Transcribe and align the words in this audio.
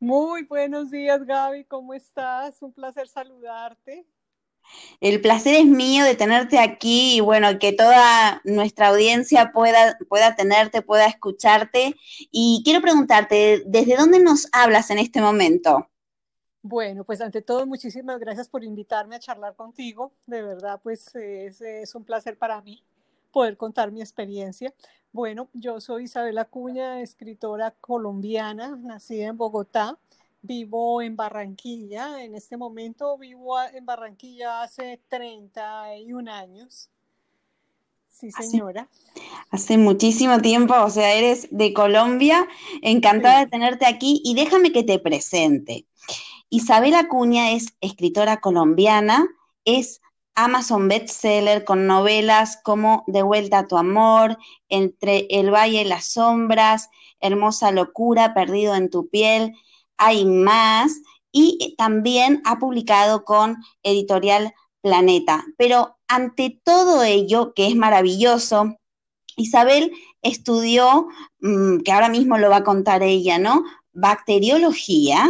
Muy 0.00 0.44
buenos 0.44 0.92
días 0.92 1.24
Gaby, 1.24 1.64
¿cómo 1.64 1.92
estás? 1.92 2.62
Un 2.62 2.72
placer 2.72 3.08
saludarte. 3.08 4.06
El 5.00 5.20
placer 5.20 5.56
es 5.56 5.64
mío 5.64 6.04
de 6.04 6.14
tenerte 6.14 6.60
aquí 6.60 7.16
y 7.16 7.20
bueno, 7.20 7.58
que 7.58 7.72
toda 7.72 8.40
nuestra 8.44 8.88
audiencia 8.88 9.50
pueda, 9.52 9.98
pueda 10.08 10.36
tenerte, 10.36 10.82
pueda 10.82 11.06
escucharte. 11.06 11.96
Y 12.30 12.62
quiero 12.64 12.80
preguntarte, 12.80 13.64
¿desde 13.66 13.96
dónde 13.96 14.20
nos 14.20 14.48
hablas 14.52 14.90
en 14.90 14.98
este 14.98 15.20
momento? 15.20 15.88
Bueno, 16.62 17.02
pues 17.02 17.20
ante 17.20 17.42
todo, 17.42 17.66
muchísimas 17.66 18.20
gracias 18.20 18.48
por 18.48 18.62
invitarme 18.62 19.16
a 19.16 19.20
charlar 19.20 19.56
contigo. 19.56 20.12
De 20.26 20.42
verdad, 20.42 20.78
pues 20.80 21.12
es, 21.16 21.60
es 21.60 21.94
un 21.96 22.04
placer 22.04 22.38
para 22.38 22.60
mí 22.62 22.84
poder 23.32 23.56
contar 23.56 23.92
mi 23.92 24.00
experiencia. 24.00 24.74
Bueno, 25.12 25.48
yo 25.52 25.80
soy 25.80 26.04
Isabel 26.04 26.38
Acuña, 26.38 27.00
escritora 27.00 27.72
colombiana, 27.80 28.76
nacida 28.76 29.28
en 29.28 29.36
Bogotá. 29.36 29.98
Vivo 30.42 31.02
en 31.02 31.16
Barranquilla. 31.16 32.22
En 32.22 32.34
este 32.34 32.56
momento 32.56 33.18
vivo 33.18 33.60
en 33.60 33.84
Barranquilla 33.84 34.62
hace 34.62 35.00
31 35.08 36.30
años. 36.30 36.90
Sí, 38.08 38.30
señora. 38.32 38.88
Hace, 39.50 39.78
muchísimo 39.78 40.40
tiempo, 40.40 40.74
o 40.74 40.90
sea, 40.90 41.14
eres 41.14 41.48
de 41.52 41.72
Colombia. 41.72 42.48
Encantada 42.82 43.40
de 43.40 43.46
tenerte 43.46 43.86
aquí 43.86 44.20
y 44.24 44.34
déjame 44.34 44.72
que 44.72 44.82
te 44.82 44.98
presente. 44.98 45.86
Isabel 46.50 46.94
Acuña 46.94 47.52
es 47.52 47.74
escritora 47.80 48.40
colombiana, 48.40 49.28
es 49.64 50.00
Amazon 50.38 50.86
bestseller 50.86 51.64
con 51.64 51.88
novelas 51.88 52.60
como 52.62 53.02
De 53.08 53.22
vuelta 53.22 53.58
a 53.58 53.66
tu 53.66 53.76
amor, 53.76 54.38
Entre 54.68 55.26
el 55.30 55.52
valle 55.52 55.82
y 55.82 55.84
las 55.84 56.12
sombras, 56.12 56.90
Hermosa 57.20 57.72
locura, 57.72 58.34
Perdido 58.34 58.76
en 58.76 58.88
tu 58.88 59.08
piel, 59.08 59.54
hay 59.96 60.24
más, 60.24 60.92
y 61.32 61.74
también 61.76 62.40
ha 62.44 62.60
publicado 62.60 63.24
con 63.24 63.56
editorial 63.82 64.54
Planeta. 64.80 65.44
Pero 65.56 65.98
ante 66.06 66.60
todo 66.64 67.02
ello, 67.02 67.52
que 67.52 67.66
es 67.66 67.74
maravilloso, 67.74 68.76
Isabel 69.36 69.92
estudió, 70.22 71.08
mm, 71.40 71.80
que 71.80 71.90
ahora 71.92 72.08
mismo 72.08 72.38
lo 72.38 72.48
va 72.48 72.58
a 72.58 72.64
contar 72.64 73.02
ella, 73.02 73.38
¿no? 73.38 73.64
Bacteriología, 73.92 75.28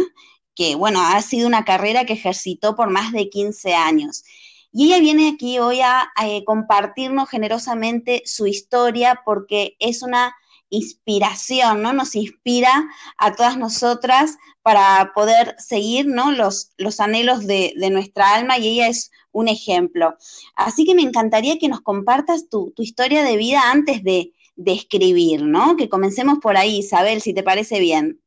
que 0.55 0.75
bueno, 0.75 1.01
ha 1.01 1.19
sido 1.23 1.47
una 1.47 1.65
carrera 1.65 2.05
que 2.05 2.13
ejercitó 2.13 2.75
por 2.75 2.91
más 2.91 3.11
de 3.11 3.29
15 3.29 3.73
años. 3.73 4.23
Y 4.71 4.87
ella 4.87 4.99
viene 4.99 5.29
aquí 5.29 5.59
hoy 5.59 5.81
a, 5.81 6.11
eh, 6.23 6.43
compartirnos 6.45 7.29
generosamente 7.29 8.21
su 8.25 8.47
historia 8.47 9.21
porque 9.25 9.75
es 9.79 10.03
una 10.03 10.35
inspiración, 10.69 11.81
¿no? 11.81 11.93
Nos 11.93 12.15
inspira 12.15 12.87
a 13.17 13.35
todas 13.35 13.57
nosotras 13.57 14.37
para 14.61 15.11
poder 15.15 15.55
seguir, 15.57 16.05
¿no? 16.05 16.31
Los, 16.31 16.73
los 16.77 16.99
anhelos 16.99 17.47
de, 17.47 17.73
nuestra 17.91 18.35
alma 18.35 18.59
y 18.59 18.67
ella 18.67 18.87
es 18.87 19.11
un 19.31 19.47
ejemplo. 19.47 20.15
Así 20.55 20.85
que 20.85 20.93
me 20.93 21.01
encantaría 21.01 21.57
que 21.57 21.69
nos 21.69 21.81
compartas 21.81 22.49
tu, 22.49 22.73
historia 22.77 23.23
de 23.23 23.37
vida 23.37 23.71
antes 23.71 24.03
de, 24.03 24.33
de 24.55 24.73
escribir, 24.73 25.43
¿no? 25.43 25.75
Que 25.75 25.89
comencemos 25.89 26.37
por 26.39 26.57
ahí, 26.57 26.79
Isabel, 26.79 27.21
si 27.21 27.33
te 27.33 27.41
parece 27.43 27.79
bien. 27.79 28.21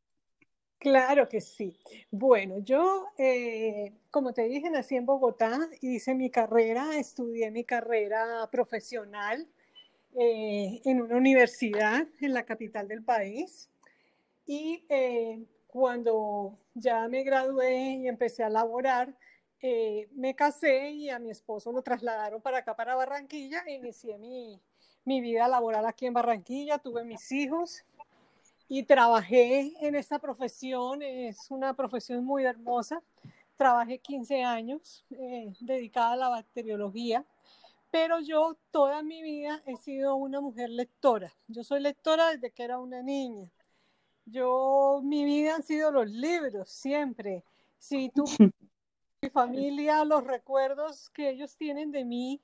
Claro 0.83 1.29
que 1.29 1.41
sí. 1.41 1.73
Bueno, 2.11 2.59
yo, 2.59 3.07
eh, 3.17 3.93
como 4.11 4.33
te 4.33 4.43
dije, 4.49 4.69
nací 4.69 4.97
en 4.97 5.07
Bogotá, 5.07 5.57
hice 5.81 6.13
mi 6.13 6.29
carrera, 6.29 6.97
estudié 6.97 7.53
mi 7.53 7.63
carrera 7.63 8.49
profesional 8.51 9.47
eh, 10.19 10.83
en 10.85 11.01
una 11.01 11.19
universidad 11.19 12.05
en 12.21 12.35
la 12.35 12.43
capital 12.45 12.89
del 12.89 13.05
país. 13.05 13.71
Y 14.45 14.85
eh, 14.89 15.45
cuando 15.69 16.59
ya 16.75 17.07
me 17.07 17.23
gradué 17.23 17.99
y 18.03 18.09
empecé 18.09 18.43
a 18.43 18.49
laborar, 18.49 19.17
me 20.17 20.35
casé 20.35 20.91
y 20.91 21.11
a 21.11 21.21
mi 21.21 21.31
esposo 21.31 21.71
lo 21.71 21.83
trasladaron 21.83 22.43
para 22.43 22.59
acá, 22.59 22.75
para 22.75 22.97
Barranquilla, 22.97 23.63
e 23.69 23.75
inicié 23.75 24.19
mi, 24.19 24.61
mi 25.05 25.21
vida 25.21 25.47
laboral 25.47 25.87
aquí 25.87 26.07
en 26.07 26.15
Barranquilla, 26.15 26.79
tuve 26.79 27.05
mis 27.05 27.31
hijos 27.31 27.85
y 28.75 28.85
trabajé 28.85 29.75
en 29.87 29.95
esta 29.97 30.19
profesión, 30.19 31.03
es 31.03 31.51
una 31.51 31.75
profesión 31.75 32.25
muy 32.25 32.47
hermosa. 32.47 33.03
Trabajé 33.59 33.99
15 33.99 34.45
años 34.45 35.05
eh, 35.11 35.53
dedicada 35.61 36.13
a 36.13 36.17
la 36.17 36.29
bacteriología, 36.31 37.27
pero 37.91 38.21
yo 38.21 38.57
toda 38.71 39.03
mi 39.03 39.23
vida 39.23 39.63
he 39.67 39.77
sido 39.77 40.15
una 40.15 40.41
mujer 40.41 40.71
lectora. 40.71 41.35
Yo 41.49 41.63
soy 41.65 41.81
lectora 41.81 42.31
desde 42.31 42.51
que 42.51 42.63
era 42.63 42.79
una 42.79 43.03
niña. 43.03 43.51
Yo, 44.25 45.03
mi 45.05 45.23
vida 45.27 45.57
han 45.57 45.65
sido 45.65 45.93
los 45.93 46.09
libros, 46.09 46.71
siempre. 46.71 47.45
Si 47.77 48.09
tú, 48.09 48.25
mi 49.21 49.29
familia, 49.35 50.03
los 50.07 50.25
recuerdos 50.25 51.11
que 51.11 51.29
ellos 51.29 51.59
tienen 51.59 51.91
de 51.91 52.07
mí 52.07 52.41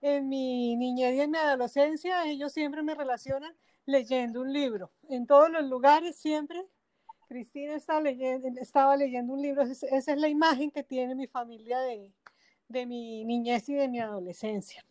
en 0.00 0.30
mi 0.30 0.76
niñez 0.76 1.14
y 1.14 1.20
en 1.20 1.30
mi 1.30 1.36
adolescencia, 1.36 2.24
ellos 2.24 2.54
siempre 2.54 2.82
me 2.82 2.94
relacionan 2.94 3.54
leyendo 3.88 4.42
un 4.42 4.52
libro. 4.52 4.90
En 5.08 5.26
todos 5.26 5.50
los 5.50 5.64
lugares 5.64 6.14
siempre 6.14 6.62
Cristina 7.26 7.74
estaba 7.74 8.00
leyendo, 8.96 9.32
un 9.32 9.40
libro. 9.40 9.62
Esa 9.62 9.86
es 10.12 10.18
la 10.18 10.28
imagen 10.28 10.70
que 10.70 10.82
tiene 10.82 11.14
mi 11.14 11.26
familia 11.26 11.80
de, 11.80 12.12
de 12.68 12.84
mi 12.84 13.24
niñez 13.24 13.66
y 13.70 13.74
de 13.74 13.88
mi 13.88 13.98
adolescencia. 13.98 14.84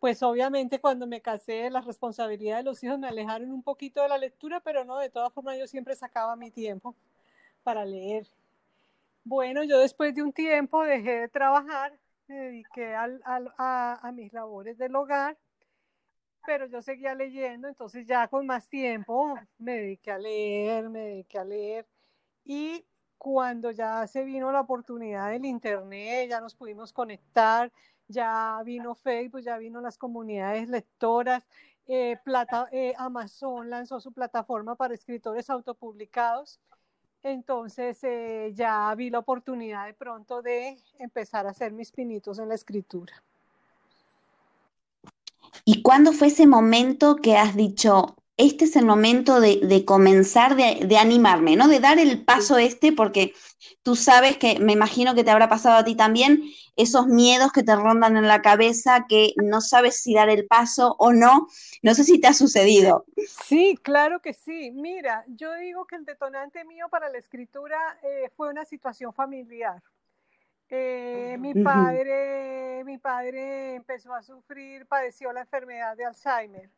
Pues 0.00 0.24
obviamente 0.24 0.80
cuando 0.80 1.06
me 1.06 1.20
casé 1.20 1.70
las 1.70 1.86
responsabilidades 1.86 2.64
de 2.64 2.70
los 2.70 2.82
hijos 2.82 2.98
me 2.98 3.06
alejaron 3.06 3.52
un 3.52 3.62
poquito 3.62 4.02
de 4.02 4.08
la 4.08 4.18
lectura, 4.18 4.58
pero 4.58 4.84
no, 4.84 4.98
de 4.98 5.08
todas 5.08 5.32
formas 5.32 5.56
yo 5.56 5.68
siempre 5.68 5.94
sacaba 5.94 6.34
mi 6.34 6.50
tiempo 6.50 6.96
para 7.62 7.84
leer. 7.84 8.26
Bueno, 9.22 9.62
yo 9.62 9.78
después 9.78 10.12
de 10.16 10.24
un 10.24 10.32
tiempo 10.32 10.82
dejé 10.82 11.20
de 11.20 11.28
trabajar, 11.28 11.96
me 12.26 12.34
dediqué 12.34 12.92
a, 12.92 13.08
a 14.02 14.12
mis 14.12 14.32
labores 14.32 14.76
del 14.78 14.96
hogar 14.96 15.36
pero 16.46 16.66
yo 16.66 16.80
seguía 16.80 17.14
leyendo, 17.14 17.68
entonces 17.68 18.06
ya 18.06 18.28
con 18.28 18.46
más 18.46 18.68
tiempo 18.68 19.34
me 19.58 19.80
dediqué 19.80 20.12
a 20.12 20.18
leer, 20.18 20.88
me 20.88 21.00
dediqué 21.00 21.38
a 21.38 21.44
leer 21.44 21.86
y 22.44 22.86
cuando 23.18 23.70
ya 23.72 24.06
se 24.06 24.24
vino 24.24 24.52
la 24.52 24.60
oportunidad 24.60 25.30
del 25.30 25.44
internet, 25.44 26.28
ya 26.30 26.40
nos 26.40 26.54
pudimos 26.54 26.92
conectar, 26.92 27.72
ya 28.08 28.60
vino 28.64 28.94
Facebook, 28.94 29.40
ya 29.40 29.58
vino 29.58 29.80
las 29.80 29.98
comunidades 29.98 30.68
lectoras, 30.68 31.46
eh, 31.88 32.16
plata, 32.24 32.68
eh, 32.72 32.94
Amazon 32.98 33.70
lanzó 33.70 34.00
su 34.00 34.12
plataforma 34.12 34.76
para 34.76 34.94
escritores 34.94 35.50
autopublicados. 35.50 36.60
Entonces 37.22 37.98
eh, 38.04 38.52
ya 38.54 38.94
vi 38.94 39.10
la 39.10 39.18
oportunidad 39.18 39.86
de 39.86 39.94
pronto 39.94 40.42
de 40.42 40.78
empezar 40.98 41.46
a 41.46 41.50
hacer 41.50 41.72
mis 41.72 41.90
pinitos 41.90 42.38
en 42.38 42.48
la 42.48 42.54
escritura. 42.54 43.12
¿Y 45.68 45.82
cuándo 45.82 46.12
fue 46.12 46.28
ese 46.28 46.46
momento 46.46 47.16
que 47.16 47.36
has 47.36 47.56
dicho, 47.56 48.14
este 48.36 48.66
es 48.66 48.76
el 48.76 48.86
momento 48.86 49.40
de, 49.40 49.84
comenzar, 49.84 50.54
de, 50.54 50.96
animarme, 50.96 51.56
¿no? 51.56 51.66
De 51.66 51.80
dar 51.80 51.98
el 51.98 52.24
paso 52.24 52.56
este, 52.56 52.92
porque 52.92 53.34
tú 53.82 53.96
sabes 53.96 54.38
que, 54.38 54.60
me 54.60 54.74
imagino 54.74 55.16
que 55.16 55.24
te 55.24 55.32
habrá 55.32 55.48
pasado 55.48 55.76
a 55.76 55.84
ti 55.84 55.96
también, 55.96 56.44
esos 56.76 57.08
miedos 57.08 57.50
que 57.50 57.64
te 57.64 57.74
rondan 57.74 58.16
en 58.16 58.28
la 58.28 58.42
cabeza, 58.42 59.06
que 59.08 59.32
no 59.42 59.60
sabes 59.60 60.00
si 60.00 60.14
dar 60.14 60.28
el 60.28 60.46
paso 60.46 60.94
o 61.00 61.12
no. 61.12 61.48
No 61.82 61.94
sé 61.94 62.04
si 62.04 62.20
te 62.20 62.28
ha 62.28 62.32
sucedido. 62.32 63.04
Sí, 63.44 63.76
claro 63.82 64.20
que 64.20 64.34
sí. 64.34 64.70
Mira, 64.70 65.24
yo 65.26 65.52
digo 65.54 65.84
que 65.86 65.96
el 65.96 66.04
detonante 66.04 66.64
mío 66.64 66.86
para 66.88 67.08
la 67.08 67.18
escritura 67.18 67.76
eh, 68.04 68.30
fue 68.36 68.50
una 68.50 68.64
situación 68.64 69.12
familiar. 69.12 69.82
Eh, 70.68 71.36
mi 71.38 71.54
padre, 71.62 72.82
mi 72.84 72.98
padre 72.98 73.74
empezó 73.76 74.12
a 74.14 74.22
sufrir, 74.22 74.86
padeció 74.86 75.32
la 75.32 75.42
enfermedad 75.42 75.96
de 75.96 76.04
Alzheimer. 76.04 76.70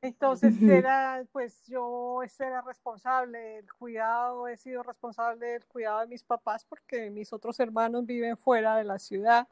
Entonces 0.00 0.60
era, 0.62 1.24
pues 1.32 1.64
yo 1.66 2.20
era 2.38 2.60
responsable 2.60 3.38
del 3.38 3.72
cuidado, 3.72 4.46
he 4.48 4.56
sido 4.58 4.82
responsable 4.82 5.46
del 5.46 5.64
cuidado 5.64 6.00
de 6.00 6.08
mis 6.08 6.22
papás 6.22 6.62
porque 6.66 7.08
mis 7.10 7.32
otros 7.32 7.58
hermanos 7.58 8.04
viven 8.04 8.36
fuera 8.36 8.76
de 8.76 8.84
la 8.84 8.98
ciudad. 8.98 9.48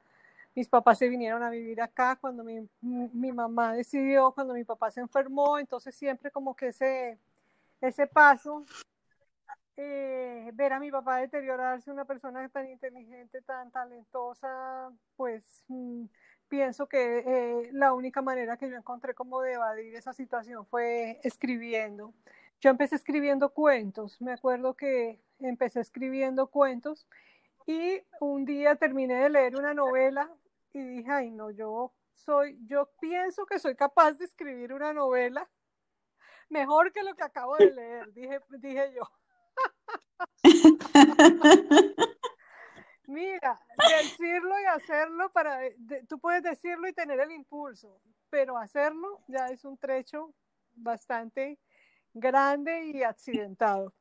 Mis 0.54 0.68
papás 0.68 0.98
se 0.98 1.08
vinieron 1.08 1.42
a 1.42 1.48
vivir 1.48 1.80
acá 1.80 2.16
cuando 2.16 2.44
mi, 2.44 2.68
mi 2.82 3.32
mamá 3.32 3.72
decidió, 3.72 4.30
cuando 4.32 4.52
mi 4.52 4.64
papá 4.64 4.90
se 4.90 5.00
enfermó, 5.00 5.58
entonces 5.58 5.94
siempre 5.94 6.30
como 6.30 6.54
que 6.54 6.68
ese, 6.68 7.18
ese 7.80 8.06
paso 8.06 8.62
eh, 9.76 10.50
ver 10.54 10.72
a 10.72 10.80
mi 10.80 10.90
papá 10.90 11.18
deteriorarse, 11.18 11.90
una 11.90 12.04
persona 12.04 12.46
tan 12.48 12.68
inteligente, 12.68 13.42
tan 13.42 13.70
talentosa, 13.70 14.92
pues 15.16 15.64
mm, 15.68 16.04
pienso 16.48 16.86
que 16.86 17.18
eh, 17.26 17.70
la 17.72 17.94
única 17.94 18.20
manera 18.22 18.56
que 18.56 18.68
yo 18.68 18.76
encontré 18.76 19.14
como 19.14 19.40
de 19.40 19.54
evadir 19.54 19.94
esa 19.96 20.12
situación 20.12 20.66
fue 20.66 21.20
escribiendo. 21.22 22.12
Yo 22.60 22.70
empecé 22.70 22.96
escribiendo 22.96 23.50
cuentos, 23.50 24.20
me 24.20 24.32
acuerdo 24.32 24.74
que 24.76 25.20
empecé 25.40 25.80
escribiendo 25.80 26.48
cuentos 26.48 27.06
y 27.66 28.02
un 28.20 28.44
día 28.44 28.76
terminé 28.76 29.14
de 29.14 29.30
leer 29.30 29.56
una 29.56 29.74
novela 29.74 30.30
y 30.72 30.80
dije, 30.80 31.10
ay 31.10 31.30
no, 31.30 31.50
yo 31.50 31.92
soy, 32.14 32.58
yo 32.66 32.90
pienso 33.00 33.46
que 33.46 33.58
soy 33.58 33.74
capaz 33.74 34.18
de 34.18 34.26
escribir 34.26 34.72
una 34.72 34.92
novela 34.92 35.48
mejor 36.50 36.92
que 36.92 37.02
lo 37.02 37.14
que 37.14 37.24
acabo 37.24 37.56
de 37.56 37.72
leer, 37.72 38.12
dije, 38.12 38.40
dije 38.58 38.92
yo. 38.94 39.10
Mira, 43.06 43.60
decirlo 44.00 44.58
y 44.60 44.64
hacerlo 44.64 45.30
para, 45.32 45.60
tú 46.08 46.18
puedes 46.18 46.42
decirlo 46.42 46.88
y 46.88 46.92
tener 46.92 47.20
el 47.20 47.32
impulso, 47.32 48.00
pero 48.30 48.56
hacerlo 48.56 49.20
ya 49.28 49.48
es 49.48 49.64
un 49.64 49.76
trecho 49.76 50.32
bastante 50.74 51.58
grande 52.14 52.86
y 52.86 53.02
accidentado. 53.02 53.92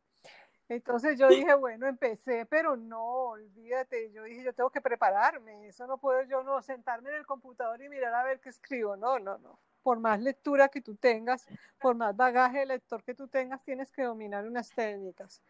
Entonces 0.70 1.20
yo 1.20 1.28
dije, 1.28 1.54
bueno, 1.54 1.86
empecé, 1.88 2.46
pero 2.46 2.78
no, 2.78 3.04
olvídate, 3.04 4.10
yo 4.14 4.24
dije, 4.24 4.44
yo 4.44 4.54
tengo 4.54 4.70
que 4.70 4.80
prepararme, 4.80 5.68
eso 5.68 5.86
no 5.86 5.98
puedo 5.98 6.24
yo 6.24 6.44
no 6.44 6.62
sentarme 6.62 7.10
en 7.10 7.18
el 7.18 7.26
computador 7.26 7.82
y 7.82 7.90
mirar 7.90 8.14
a 8.14 8.24
ver 8.24 8.40
qué 8.40 8.48
escribo, 8.50 8.96
no, 8.96 9.20
no, 9.20 9.38
no. 9.40 9.60
Por 9.84 10.00
más 10.00 10.22
lectura 10.22 10.70
que 10.70 10.82
tú 10.82 10.96
tengas, 10.96 11.46
por 11.80 11.96
más 11.96 12.16
bagaje 12.16 12.60
de 12.60 12.66
lector 12.68 13.04
que 13.04 13.16
tú 13.16 13.28
tengas, 13.28 13.64
tienes 13.64 13.92
que 13.92 14.04
dominar 14.04 14.46
unas 14.48 14.70
técnicas. 14.70 15.42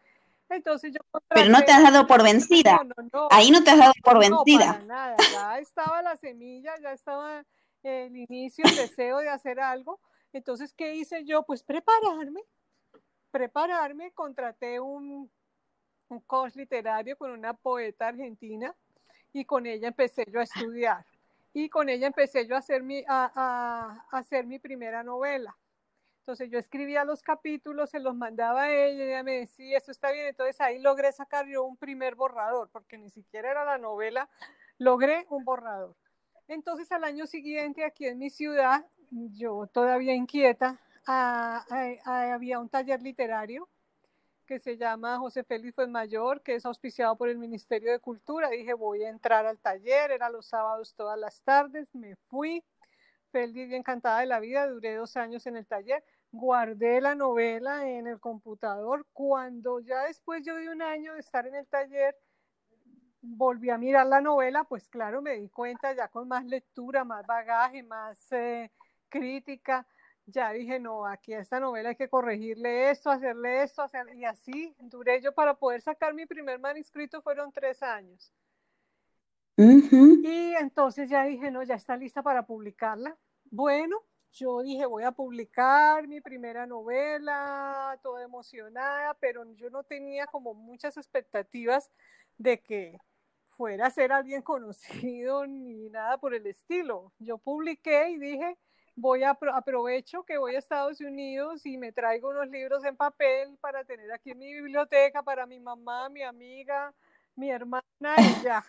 Entonces 0.48 0.92
yo 0.92 1.20
Pero 1.28 1.48
no 1.48 1.62
te 1.62 1.72
has 1.72 1.82
dado 1.82 2.06
por 2.06 2.22
vencida. 2.22 2.78
Ahí 3.30 3.50
no 3.50 3.62
te 3.62 3.70
has 3.70 3.78
dado 3.78 3.92
por 4.02 4.18
vencida. 4.18 4.72
Para 4.72 4.84
nada. 4.86 5.16
Ya 5.32 5.58
estaba 5.58 6.02
la 6.02 6.16
semilla, 6.16 6.74
ya 6.80 6.92
estaba 6.92 7.44
el 7.82 8.16
inicio, 8.16 8.64
el 8.66 8.76
deseo 8.76 9.18
de 9.18 9.28
hacer 9.28 9.60
algo. 9.60 10.00
Entonces, 10.32 10.72
¿qué 10.74 10.94
hice 10.94 11.24
yo? 11.24 11.42
Pues 11.44 11.62
prepararme. 11.62 12.42
Prepararme, 13.30 14.12
contraté 14.12 14.78
un, 14.78 15.30
un 16.08 16.20
coach 16.20 16.54
literario 16.54 17.16
con 17.16 17.30
una 17.30 17.54
poeta 17.54 18.08
argentina 18.08 18.74
y 19.32 19.44
con 19.44 19.66
ella 19.66 19.88
empecé 19.88 20.26
yo 20.30 20.40
a 20.40 20.44
estudiar. 20.44 21.04
Y 21.52 21.68
con 21.68 21.88
ella 21.88 22.06
empecé 22.06 22.46
yo 22.46 22.54
a 22.54 22.58
hacer 22.58 22.82
mi, 22.82 23.04
a, 23.06 24.04
a 24.10 24.18
hacer 24.18 24.46
mi 24.46 24.58
primera 24.58 25.02
novela. 25.02 25.56
Entonces 26.22 26.50
yo 26.50 26.58
escribía 26.58 27.04
los 27.04 27.20
capítulos, 27.20 27.90
se 27.90 27.98
los 27.98 28.14
mandaba 28.14 28.62
a 28.62 28.72
ella, 28.72 29.04
ella 29.04 29.22
me 29.24 29.38
decía, 29.40 29.76
esto 29.76 29.90
está 29.90 30.12
bien, 30.12 30.28
entonces 30.28 30.60
ahí 30.60 30.78
logré 30.78 31.10
sacar 31.10 31.46
yo 31.48 31.64
un 31.64 31.76
primer 31.76 32.14
borrador, 32.14 32.70
porque 32.70 32.96
ni 32.96 33.10
siquiera 33.10 33.50
era 33.50 33.64
la 33.64 33.76
novela, 33.76 34.30
logré 34.78 35.26
un 35.30 35.44
borrador. 35.44 35.96
Entonces 36.46 36.92
al 36.92 37.02
año 37.02 37.26
siguiente 37.26 37.84
aquí 37.84 38.06
en 38.06 38.18
mi 38.18 38.30
ciudad, 38.30 38.86
yo 39.10 39.66
todavía 39.66 40.14
inquieta, 40.14 40.80
había 41.06 42.60
un 42.60 42.68
taller 42.68 43.02
literario 43.02 43.68
que 44.52 44.58
se 44.58 44.76
llama 44.76 45.16
José 45.16 45.44
Félix 45.44 45.88
Mayor, 45.88 46.42
que 46.42 46.54
es 46.54 46.66
auspiciado 46.66 47.16
por 47.16 47.30
el 47.30 47.38
Ministerio 47.38 47.90
de 47.90 47.98
Cultura. 48.00 48.50
Dije, 48.50 48.74
voy 48.74 49.02
a 49.02 49.08
entrar 49.08 49.46
al 49.46 49.58
taller, 49.58 50.10
era 50.10 50.28
los 50.28 50.44
sábados 50.44 50.94
todas 50.94 51.18
las 51.18 51.42
tardes, 51.42 51.88
me 51.94 52.16
fui, 52.28 52.62
feliz 53.30 53.70
y 53.70 53.74
encantada 53.74 54.20
de 54.20 54.26
la 54.26 54.40
vida, 54.40 54.66
duré 54.66 54.94
dos 54.94 55.16
años 55.16 55.46
en 55.46 55.56
el 55.56 55.66
taller, 55.66 56.04
guardé 56.32 57.00
la 57.00 57.14
novela 57.14 57.88
en 57.88 58.06
el 58.06 58.20
computador. 58.20 59.06
Cuando 59.14 59.80
ya 59.80 60.02
después 60.02 60.44
yo 60.44 60.54
de 60.56 60.68
un 60.68 60.82
año 60.82 61.14
de 61.14 61.20
estar 61.20 61.46
en 61.46 61.54
el 61.54 61.66
taller, 61.66 62.14
volví 63.22 63.70
a 63.70 63.78
mirar 63.78 64.06
la 64.06 64.20
novela, 64.20 64.64
pues 64.64 64.86
claro, 64.86 65.22
me 65.22 65.32
di 65.36 65.48
cuenta 65.48 65.94
ya 65.94 66.08
con 66.08 66.28
más 66.28 66.44
lectura, 66.44 67.04
más 67.04 67.26
bagaje, 67.26 67.82
más 67.84 68.30
eh, 68.32 68.70
crítica, 69.08 69.86
ya 70.26 70.52
dije, 70.52 70.78
no, 70.78 71.06
aquí 71.06 71.34
a 71.34 71.40
esta 71.40 71.60
novela 71.60 71.90
hay 71.90 71.96
que 71.96 72.08
corregirle 72.08 72.90
esto, 72.90 73.10
hacerle 73.10 73.62
esto, 73.62 73.84
y 74.14 74.24
así 74.24 74.74
duré 74.78 75.20
yo 75.20 75.34
para 75.34 75.54
poder 75.54 75.80
sacar 75.82 76.14
mi 76.14 76.26
primer 76.26 76.58
manuscrito, 76.58 77.22
fueron 77.22 77.52
tres 77.52 77.82
años. 77.82 78.32
Y 79.56 80.54
entonces 80.54 81.10
ya 81.10 81.24
dije, 81.24 81.50
no, 81.50 81.62
ya 81.62 81.74
está 81.74 81.96
lista 81.96 82.22
para 82.22 82.46
publicarla. 82.46 83.16
Bueno, 83.50 84.02
yo 84.32 84.62
dije, 84.62 84.86
voy 84.86 85.04
a 85.04 85.12
publicar 85.12 86.08
mi 86.08 86.20
primera 86.20 86.66
novela, 86.66 87.98
toda 88.02 88.24
emocionada, 88.24 89.14
pero 89.20 89.44
yo 89.54 89.68
no 89.70 89.84
tenía 89.84 90.26
como 90.26 90.54
muchas 90.54 90.96
expectativas 90.96 91.90
de 92.38 92.60
que 92.60 92.98
fuera 93.50 93.86
a 93.86 93.90
ser 93.90 94.12
alguien 94.12 94.42
conocido 94.42 95.46
ni 95.46 95.90
nada 95.90 96.18
por 96.18 96.34
el 96.34 96.46
estilo. 96.46 97.12
Yo 97.18 97.38
publiqué 97.38 98.10
y 98.10 98.18
dije, 98.18 98.58
voy 98.94 99.22
a 99.22 99.30
aprovecho 99.30 100.24
que 100.24 100.38
voy 100.38 100.54
a 100.54 100.58
Estados 100.58 101.00
Unidos 101.00 101.64
y 101.66 101.78
me 101.78 101.92
traigo 101.92 102.30
unos 102.30 102.48
libros 102.48 102.84
en 102.84 102.96
papel 102.96 103.56
para 103.60 103.84
tener 103.84 104.12
aquí 104.12 104.30
en 104.30 104.38
mi 104.38 104.52
biblioteca 104.52 105.22
para 105.22 105.46
mi 105.46 105.58
mamá, 105.58 106.08
mi 106.08 106.22
amiga, 106.22 106.92
mi 107.36 107.50
hermana 107.50 107.82
y 108.00 108.02
ya. 108.44 108.64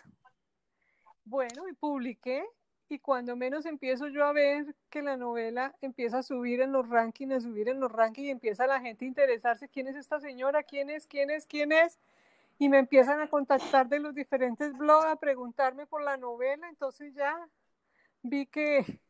Bueno, 1.24 1.68
y 1.68 1.72
publiqué 1.72 2.44
y 2.88 2.98
cuando 2.98 3.34
menos 3.34 3.66
empiezo 3.66 4.08
yo 4.08 4.24
a 4.24 4.32
ver 4.32 4.74
que 4.90 5.02
la 5.02 5.16
novela 5.16 5.74
empieza 5.80 6.18
a 6.18 6.22
subir 6.22 6.60
en 6.60 6.70
los 6.72 6.88
rankings, 6.88 7.32
a 7.32 7.40
subir 7.40 7.68
en 7.68 7.80
los 7.80 7.90
rankings 7.90 8.28
y 8.28 8.30
empieza 8.30 8.66
la 8.66 8.80
gente 8.80 9.04
a 9.04 9.08
interesarse, 9.08 9.68
¿quién 9.68 9.88
es 9.88 9.96
esta 9.96 10.20
señora? 10.20 10.62
¿Quién 10.62 10.90
es? 10.90 11.06
¿Quién 11.06 11.30
es? 11.30 11.46
¿Quién 11.46 11.72
es? 11.72 11.98
Y 12.58 12.68
me 12.68 12.78
empiezan 12.78 13.20
a 13.20 13.28
contactar 13.28 13.88
de 13.88 14.00
los 14.00 14.14
diferentes 14.14 14.76
blogs, 14.76 15.06
a 15.06 15.16
preguntarme 15.16 15.86
por 15.86 16.02
la 16.02 16.16
novela, 16.16 16.68
entonces 16.68 17.14
ya 17.14 17.48
vi 18.22 18.46
que, 18.46 19.00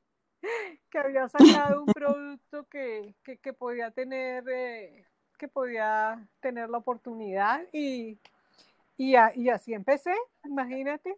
que 0.90 0.98
había 0.98 1.28
sacado 1.28 1.82
un 1.82 1.86
producto 1.86 2.66
que, 2.68 3.14
que, 3.22 3.52
podía 3.52 3.90
tener, 3.90 4.44
eh, 4.48 5.06
que 5.38 5.48
podía 5.48 6.26
tener 6.40 6.70
la 6.70 6.78
oportunidad 6.78 7.62
y, 7.72 8.18
y, 8.96 9.14
y 9.34 9.48
así 9.48 9.74
empecé, 9.74 10.14
imagínate. 10.44 11.16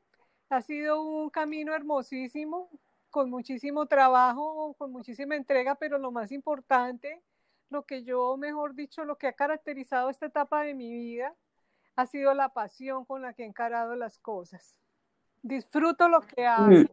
Ha 0.48 0.62
sido 0.62 1.02
un 1.02 1.28
camino 1.30 1.74
hermosísimo, 1.74 2.70
con 3.10 3.30
muchísimo 3.30 3.86
trabajo, 3.86 4.74
con 4.74 4.92
muchísima 4.92 5.34
entrega, 5.34 5.74
pero 5.74 5.98
lo 5.98 6.12
más 6.12 6.30
importante, 6.32 7.22
lo 7.70 7.84
que 7.84 8.04
yo, 8.04 8.36
mejor 8.36 8.74
dicho, 8.74 9.04
lo 9.04 9.16
que 9.16 9.26
ha 9.26 9.32
caracterizado 9.32 10.10
esta 10.10 10.26
etapa 10.26 10.62
de 10.62 10.74
mi 10.74 10.92
vida, 10.92 11.34
ha 11.96 12.06
sido 12.06 12.34
la 12.34 12.50
pasión 12.50 13.04
con 13.04 13.22
la 13.22 13.32
que 13.32 13.42
he 13.42 13.46
encarado 13.46 13.96
las 13.96 14.18
cosas. 14.18 14.78
Disfruto 15.42 16.08
lo 16.08 16.20
que 16.20 16.46
hago. 16.46 16.86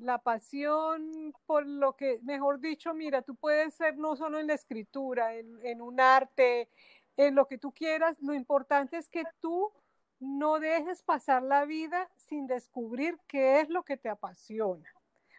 La 0.00 0.18
pasión 0.18 1.32
por 1.46 1.66
lo 1.66 1.96
que, 1.96 2.20
mejor 2.22 2.60
dicho, 2.60 2.94
mira, 2.94 3.22
tú 3.22 3.34
puedes 3.34 3.74
ser 3.74 3.96
no 3.96 4.16
solo 4.16 4.38
en 4.38 4.46
la 4.46 4.54
escritura, 4.54 5.34
en, 5.34 5.58
en 5.64 5.82
un 5.82 6.00
arte, 6.00 6.68
en 7.16 7.34
lo 7.34 7.46
que 7.46 7.58
tú 7.58 7.72
quieras, 7.72 8.16
lo 8.20 8.32
importante 8.32 8.96
es 8.96 9.08
que 9.08 9.24
tú 9.40 9.72
no 10.20 10.58
dejes 10.60 11.02
pasar 11.02 11.42
la 11.42 11.64
vida 11.64 12.08
sin 12.16 12.46
descubrir 12.46 13.18
qué 13.26 13.60
es 13.60 13.68
lo 13.68 13.84
que 13.84 13.96
te 13.96 14.08
apasiona. 14.08 14.88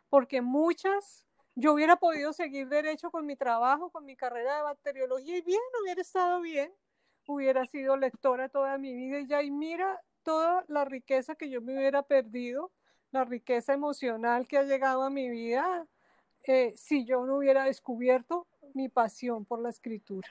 Porque 0.09 0.41
muchas, 0.41 1.25
yo 1.55 1.73
hubiera 1.73 1.95
podido 1.95 2.33
seguir 2.33 2.67
derecho 2.67 3.11
con 3.11 3.25
mi 3.25 3.35
trabajo, 3.35 3.89
con 3.91 4.05
mi 4.05 4.15
carrera 4.15 4.57
de 4.57 4.63
bacteriología 4.63 5.37
y 5.37 5.41
bien, 5.41 5.59
hubiera 5.81 6.01
estado 6.01 6.41
bien, 6.41 6.73
hubiera 7.27 7.65
sido 7.65 7.95
lectora 7.95 8.49
toda 8.49 8.77
mi 8.77 8.93
vida 8.93 9.19
y 9.19 9.27
ya, 9.27 9.41
y 9.43 9.51
mira 9.51 10.01
toda 10.23 10.65
la 10.67 10.85
riqueza 10.85 11.35
que 11.35 11.49
yo 11.49 11.61
me 11.61 11.77
hubiera 11.77 12.03
perdido, 12.03 12.71
la 13.11 13.25
riqueza 13.25 13.73
emocional 13.73 14.47
que 14.47 14.57
ha 14.57 14.63
llegado 14.63 15.03
a 15.03 15.09
mi 15.09 15.29
vida, 15.29 15.85
eh, 16.43 16.73
si 16.75 17.05
yo 17.05 17.25
no 17.25 17.37
hubiera 17.37 17.65
descubierto 17.65 18.47
mi 18.73 18.89
pasión 18.89 19.45
por 19.45 19.59
la 19.59 19.69
escritura. 19.69 20.29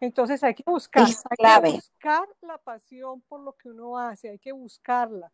Entonces 0.00 0.42
hay 0.44 0.54
que 0.54 0.64
buscar, 0.66 1.06
hay 1.06 1.62
que 1.62 1.70
buscar 1.70 2.28
la 2.42 2.58
pasión 2.58 3.22
por 3.22 3.40
lo 3.40 3.52
que 3.52 3.70
uno 3.70 3.98
hace, 3.98 4.28
hay 4.28 4.38
que 4.38 4.52
buscarla. 4.52 5.32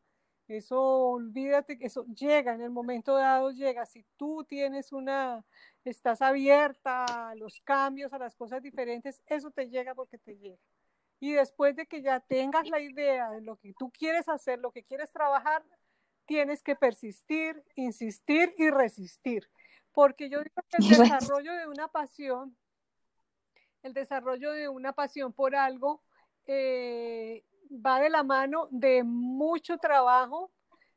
Eso, 0.48 0.80
olvídate 0.80 1.78
que 1.78 1.86
eso 1.86 2.04
llega, 2.06 2.54
en 2.54 2.60
el 2.60 2.70
momento 2.70 3.16
dado 3.16 3.50
llega. 3.50 3.86
Si 3.86 4.04
tú 4.16 4.44
tienes 4.44 4.92
una, 4.92 5.44
estás 5.84 6.20
abierta 6.20 7.04
a 7.30 7.34
los 7.34 7.60
cambios, 7.62 8.12
a 8.12 8.18
las 8.18 8.34
cosas 8.36 8.62
diferentes, 8.62 9.22
eso 9.26 9.50
te 9.50 9.68
llega 9.68 9.94
porque 9.94 10.18
te 10.18 10.36
llega. 10.36 10.58
Y 11.20 11.32
después 11.32 11.74
de 11.76 11.86
que 11.86 12.02
ya 12.02 12.20
tengas 12.20 12.68
la 12.68 12.80
idea 12.80 13.30
de 13.30 13.40
lo 13.40 13.56
que 13.56 13.72
tú 13.78 13.90
quieres 13.90 14.28
hacer, 14.28 14.58
lo 14.58 14.72
que 14.72 14.82
quieres 14.82 15.10
trabajar, 15.12 15.64
tienes 16.32 16.62
que 16.62 16.74
persistir, 16.74 17.62
insistir 17.76 18.54
y 18.56 18.70
resistir. 18.70 19.50
Porque 19.92 20.30
yo 20.30 20.38
digo 20.38 20.62
que 20.70 20.78
el 20.78 20.88
desarrollo 20.88 21.52
de 21.52 21.66
una 21.66 21.88
pasión 21.88 22.56
el 23.82 23.92
desarrollo 23.92 24.52
de 24.52 24.68
una 24.68 24.92
pasión 24.92 25.32
por 25.32 25.54
algo 25.56 26.02
eh, 26.46 27.44
va 27.70 28.00
de 28.00 28.08
la 28.08 28.22
mano 28.22 28.68
de 28.70 29.02
mucho 29.02 29.76
trabajo, 29.76 30.50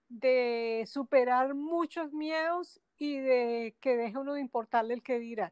de 0.08 0.86
superar 0.88 1.56
muchos 1.56 2.14
miedos 2.14 2.80
y 2.98 3.18
de 3.18 3.76
que 3.82 3.98
deje 3.98 4.18
uno 4.18 4.36
de 4.36 4.42
importarle 4.42 4.94
el 4.94 5.04
que 5.04 5.20
dirá. 5.20 5.52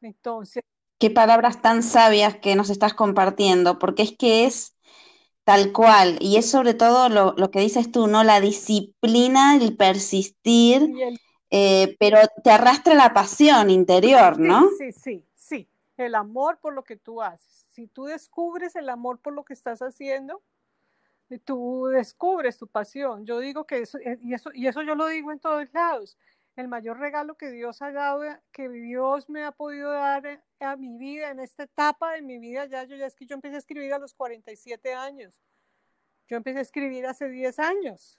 Entonces. 0.00 0.62
Qué 0.98 1.10
palabras 1.10 1.62
tan 1.62 1.82
sabias 1.82 2.36
que 2.36 2.54
nos 2.54 2.70
estás 2.70 2.94
compartiendo, 2.94 3.78
porque 3.78 4.02
es 4.02 4.16
que 4.16 4.44
es 4.44 4.76
tal 5.44 5.72
cual, 5.72 6.18
y 6.20 6.36
es 6.36 6.50
sobre 6.50 6.74
todo 6.74 7.08
lo, 7.08 7.50
que 7.50 7.60
dices 7.60 7.90
tú, 7.90 8.06
¿no? 8.06 8.22
La 8.24 8.40
disciplina, 8.40 9.56
el 9.56 9.76
persistir, 9.76 10.92
eh, 11.50 11.96
pero 11.98 12.18
te 12.44 12.50
arrastra 12.50 12.94
la 12.94 13.12
pasión 13.12 13.70
interior, 13.70 14.38
¿no? 14.38 14.68
Sí, 14.78 14.92
sí, 15.34 15.68
el 15.96 16.14
amor 16.14 16.58
por 16.60 16.74
lo 16.74 16.84
que 16.84 16.96
tú 16.96 17.22
haces. 17.22 17.66
Si 17.70 17.86
tú 17.86 18.04
descubres 18.04 18.76
el 18.76 18.88
amor 18.88 19.18
por 19.18 19.32
lo 19.32 19.44
que 19.44 19.54
estás 19.54 19.80
haciendo, 19.80 20.42
tú 21.38 21.86
descubres 21.86 22.58
tu 22.58 22.66
pasión. 22.66 23.24
Yo 23.24 23.38
digo 23.38 23.64
que 23.64 23.78
eso, 23.78 23.98
eh, 23.98 24.18
y 24.22 24.34
eso, 24.34 24.50
y 24.54 24.66
eso 24.66 24.82
yo 24.82 24.94
lo 24.94 25.06
digo 25.06 25.32
en 25.32 25.38
todos 25.38 25.66
lados. 25.72 26.16
El 26.54 26.68
mayor 26.68 26.98
regalo 26.98 27.36
que 27.36 27.50
Dios 27.50 27.80
ha 27.80 27.92
dado, 27.92 28.22
que 28.52 28.68
Dios 28.68 29.30
me 29.30 29.44
ha 29.44 29.52
podido 29.52 29.90
dar 29.90 30.26
eh, 30.26 30.40
a 30.60 30.76
mi 30.76 30.98
vida, 30.98 31.30
en 31.30 31.40
esta 31.40 31.62
etapa 31.62 32.12
de 32.12 32.22
mi 32.22 32.38
vida, 32.38 32.66
ya 32.66 32.84
yo 32.84 32.96
ya 32.96 33.06
es 33.06 33.14
que 33.14 33.26
yo 33.26 33.34
empecé 33.34 33.56
a 33.56 33.58
escribir 33.58 33.94
a 33.94 33.98
los 33.98 34.14
47 34.14 34.92
años. 34.92 35.40
Yo 36.28 36.36
empecé 36.36 36.58
a 36.58 36.62
escribir 36.62 37.06
hace 37.06 37.28
10 37.28 37.58
años. 37.58 38.18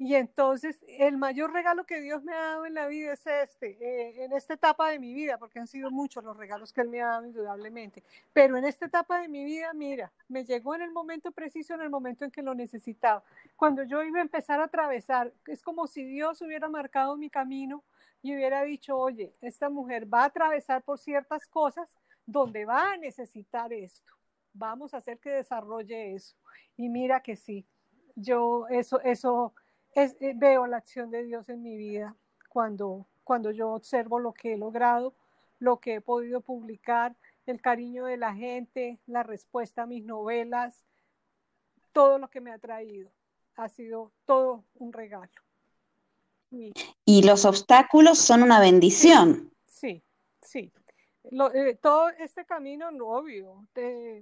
Y 0.00 0.14
entonces 0.14 0.84
el 0.86 1.16
mayor 1.16 1.52
regalo 1.52 1.84
que 1.84 2.00
Dios 2.00 2.22
me 2.22 2.32
ha 2.32 2.40
dado 2.40 2.66
en 2.66 2.74
la 2.74 2.86
vida 2.86 3.14
es 3.14 3.26
este, 3.26 3.76
eh, 3.80 4.24
en 4.24 4.32
esta 4.32 4.54
etapa 4.54 4.90
de 4.90 5.00
mi 5.00 5.12
vida, 5.12 5.38
porque 5.38 5.58
han 5.58 5.66
sido 5.66 5.90
muchos 5.90 6.22
los 6.22 6.36
regalos 6.36 6.72
que 6.72 6.82
Él 6.82 6.88
me 6.88 7.02
ha 7.02 7.08
dado 7.08 7.26
indudablemente, 7.26 8.04
pero 8.32 8.56
en 8.56 8.64
esta 8.64 8.86
etapa 8.86 9.20
de 9.20 9.26
mi 9.26 9.44
vida, 9.44 9.72
mira, 9.74 10.12
me 10.28 10.44
llegó 10.44 10.76
en 10.76 10.82
el 10.82 10.92
momento 10.92 11.32
preciso, 11.32 11.74
en 11.74 11.80
el 11.80 11.90
momento 11.90 12.24
en 12.24 12.30
que 12.30 12.42
lo 12.42 12.54
necesitaba. 12.54 13.24
Cuando 13.56 13.82
yo 13.82 14.04
iba 14.04 14.20
a 14.20 14.22
empezar 14.22 14.60
a 14.60 14.64
atravesar, 14.64 15.32
es 15.48 15.62
como 15.62 15.88
si 15.88 16.04
Dios 16.04 16.40
hubiera 16.42 16.68
marcado 16.68 17.16
mi 17.16 17.28
camino 17.28 17.82
y 18.22 18.36
hubiera 18.36 18.62
dicho, 18.62 18.96
oye, 18.96 19.34
esta 19.40 19.68
mujer 19.68 20.12
va 20.12 20.22
a 20.22 20.26
atravesar 20.26 20.82
por 20.82 20.98
ciertas 20.98 21.44
cosas 21.48 21.92
donde 22.24 22.64
va 22.64 22.92
a 22.92 22.96
necesitar 22.96 23.72
esto. 23.72 24.12
Vamos 24.52 24.94
a 24.94 24.98
hacer 24.98 25.18
que 25.18 25.30
desarrolle 25.30 26.14
eso. 26.14 26.36
Y 26.76 26.88
mira 26.88 27.20
que 27.20 27.34
sí, 27.34 27.66
yo 28.14 28.68
eso, 28.68 29.00
eso 29.00 29.54
eh, 29.94 30.32
veo 30.36 30.66
la 30.66 30.78
acción 30.78 31.10
de 31.10 31.24
Dios 31.24 31.48
en 31.48 31.62
mi 31.62 31.76
vida 31.76 32.14
cuando, 32.48 33.06
cuando 33.24 33.50
yo 33.50 33.70
observo 33.70 34.18
lo 34.18 34.32
que 34.32 34.54
he 34.54 34.56
logrado, 34.56 35.14
lo 35.58 35.78
que 35.80 35.94
he 35.94 36.00
podido 36.00 36.40
publicar, 36.40 37.16
el 37.46 37.60
cariño 37.60 38.04
de 38.04 38.16
la 38.16 38.34
gente, 38.34 38.98
la 39.06 39.22
respuesta 39.22 39.82
a 39.82 39.86
mis 39.86 40.04
novelas, 40.04 40.84
todo 41.92 42.18
lo 42.18 42.28
que 42.28 42.40
me 42.40 42.52
ha 42.52 42.58
traído. 42.58 43.10
Ha 43.56 43.68
sido 43.68 44.12
todo 44.24 44.64
un 44.76 44.92
regalo. 44.92 45.32
Y, 47.04 47.22
los 47.22 47.44
obstáculos 47.44 48.18
son 48.18 48.42
una 48.42 48.60
bendición. 48.60 49.52
Sí, 49.66 50.02
sí. 50.40 50.72
Eh, 51.24 51.78
todo 51.82 52.08
este 52.10 52.44
camino, 52.46 52.90
no 52.90 53.08
obvio, 53.08 53.66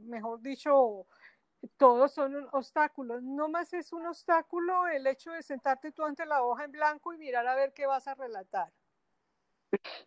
mejor 0.04 0.40
dicho, 0.40 1.06
todos 1.76 2.12
son 2.12 2.48
obstáculos. 2.52 3.22
No 3.22 3.48
más 3.48 3.72
es 3.72 3.92
un 3.92 4.06
obstáculo 4.06 4.86
el 4.88 5.06
hecho 5.06 5.32
de 5.32 5.42
sentarte 5.42 5.92
tú 5.92 6.04
ante 6.04 6.26
la 6.26 6.42
hoja 6.42 6.64
en 6.64 6.72
blanco 6.72 7.12
y 7.12 7.18
mirar 7.18 7.46
a 7.46 7.54
ver 7.54 7.72
qué 7.72 7.86
vas 7.86 8.06
a 8.06 8.14
relatar. 8.14 8.72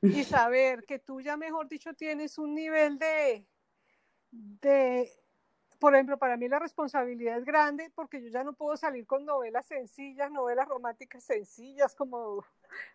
Y 0.02 0.24
saber 0.24 0.86
que 0.86 1.00
tú 1.00 1.22
ya, 1.22 1.38
mejor 1.38 1.68
dicho, 1.68 1.94
tienes 1.94 2.38
un 2.38 2.56
nivel 2.56 2.98
de, 2.98 3.46
de, 4.32 5.12
por 5.80 5.94
ejemplo, 5.94 6.18
para 6.18 6.38
mí 6.38 6.48
la 6.48 6.60
responsabilidad 6.60 7.38
es 7.38 7.46
grande 7.46 7.92
porque 7.94 8.22
yo 8.22 8.30
ya 8.30 8.44
no 8.44 8.54
puedo 8.54 8.78
salir 8.78 9.06
con 9.06 9.26
novelas 9.26 9.66
sencillas, 9.66 10.32
novelas 10.32 10.68
románticas 10.68 11.24
sencillas 11.24 11.96
como 11.96 12.44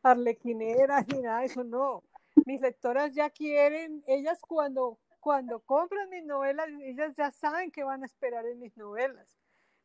arlequineras 0.02 1.06
ni 1.08 1.20
nada 1.20 1.40
de 1.40 1.46
eso, 1.46 1.64
no. 1.64 2.02
Mis 2.46 2.60
lectoras 2.60 3.14
ya 3.14 3.30
quieren, 3.30 4.02
ellas 4.06 4.40
cuando 4.40 4.98
cuando 5.24 5.60
compran 5.60 6.10
mis 6.10 6.22
novelas, 6.22 6.68
ellas 6.82 7.14
ya 7.16 7.30
saben 7.30 7.70
que 7.70 7.82
van 7.82 8.02
a 8.02 8.06
esperar 8.06 8.44
en 8.44 8.60
mis 8.60 8.76
novelas. 8.76 9.26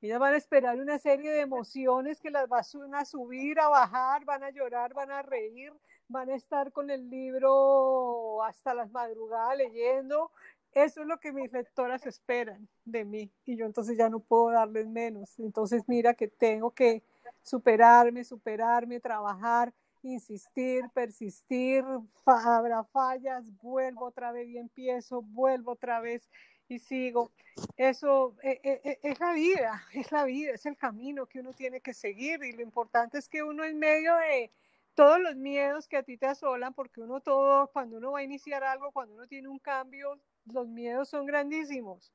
Ellas 0.01 0.19
van 0.19 0.33
a 0.33 0.37
esperar 0.37 0.77
una 0.77 0.99
serie 0.99 1.31
de 1.31 1.39
emociones 1.39 2.19
que 2.19 2.29
las 2.29 2.49
van 2.49 2.65
a 2.93 3.05
subir, 3.05 3.57
a 3.57 3.69
bajar, 3.69 4.25
van 4.25 4.43
a 4.43 4.49
llorar, 4.49 4.93
van 4.93 5.11
a 5.11 5.21
reír, 5.21 5.71
van 6.09 6.29
a 6.29 6.35
estar 6.35 6.73
con 6.73 6.89
el 6.89 7.09
libro 7.09 8.43
hasta 8.43 8.73
las 8.73 8.91
madrugadas 8.91 9.57
leyendo. 9.57 10.29
Eso 10.73 11.01
es 11.03 11.07
lo 11.07 11.21
que 11.21 11.31
mis 11.31 11.49
lectoras 11.53 12.05
esperan 12.05 12.67
de 12.83 13.05
mí 13.05 13.31
y 13.45 13.55
yo 13.55 13.65
entonces 13.65 13.97
ya 13.97 14.09
no 14.09 14.19
puedo 14.19 14.51
darles 14.51 14.87
menos. 14.87 15.39
Entonces 15.39 15.83
mira 15.87 16.15
que 16.15 16.27
tengo 16.27 16.71
que 16.71 17.01
superarme, 17.41 18.25
superarme, 18.25 18.99
trabajar, 18.99 19.73
insistir, 20.01 20.85
persistir, 20.93 21.83
habrá 22.25 22.83
fallas, 22.85 23.45
vuelvo 23.61 24.05
otra 24.05 24.31
vez 24.31 24.47
y 24.49 24.57
empiezo, 24.57 25.21
vuelvo 25.21 25.71
otra 25.71 25.99
vez 25.99 26.29
y 26.67 26.79
sigo. 26.79 27.31
Eso 27.75 28.35
eh, 28.43 28.59
eh, 28.63 28.81
eh, 28.83 28.99
es 29.03 29.19
la 29.19 29.33
vida, 29.33 29.83
es 29.93 30.11
la 30.11 30.23
vida, 30.23 30.51
es 30.53 30.65
el 30.65 30.77
camino 30.77 31.25
que 31.25 31.39
uno 31.39 31.53
tiene 31.53 31.81
que 31.81 31.93
seguir 31.93 32.43
y 32.43 32.53
lo 32.53 32.61
importante 32.61 33.17
es 33.17 33.27
que 33.27 33.43
uno 33.43 33.63
en 33.63 33.77
medio 33.79 34.15
de 34.15 34.51
todos 34.93 35.19
los 35.19 35.35
miedos 35.35 35.87
que 35.87 35.97
a 35.97 36.03
ti 36.03 36.17
te 36.17 36.25
asolan, 36.25 36.73
porque 36.73 37.01
uno 37.01 37.21
todo, 37.21 37.67
cuando 37.71 37.97
uno 37.97 38.11
va 38.11 38.19
a 38.19 38.23
iniciar 38.23 38.63
algo, 38.63 38.91
cuando 38.91 39.15
uno 39.15 39.27
tiene 39.27 39.47
un 39.47 39.59
cambio, 39.59 40.19
los 40.45 40.67
miedos 40.67 41.09
son 41.09 41.25
grandísimos. 41.25 42.11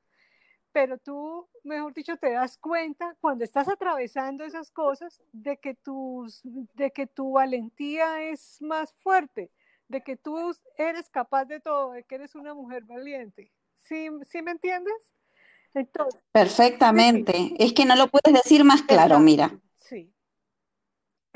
Pero 0.75 0.97
tú, 0.97 1.47
mejor 1.63 1.93
dicho, 1.93 2.17
te 2.17 2.31
das 2.31 2.57
cuenta 2.57 3.15
cuando 3.21 3.45
estás 3.45 3.69
atravesando 3.69 4.43
esas 4.43 4.71
cosas 4.71 5.21
de 5.31 5.55
que, 5.55 5.73
tus, 5.73 6.41
de 6.43 6.91
que 6.91 7.07
tu 7.07 7.31
valentía 7.31 8.21
es 8.23 8.61
más 8.61 8.93
fuerte, 8.95 9.51
de 9.87 10.01
que 10.01 10.17
tú 10.17 10.53
eres 10.77 11.09
capaz 11.09 11.45
de 11.45 11.61
todo, 11.61 11.93
de 11.93 12.03
que 12.03 12.15
eres 12.15 12.35
una 12.35 12.53
mujer 12.53 12.83
valiente. 12.83 13.53
¿Sí, 13.77 14.09
¿sí 14.29 14.41
me 14.41 14.51
entiendes? 14.51 15.13
Entonces, 15.73 16.21
Perfectamente. 16.33 17.53
Es 17.57 17.71
que 17.71 17.85
no 17.85 17.95
lo 17.95 18.07
puedes 18.09 18.33
decir 18.33 18.65
más 18.65 18.81
claro, 18.81 19.17
mira. 19.19 19.57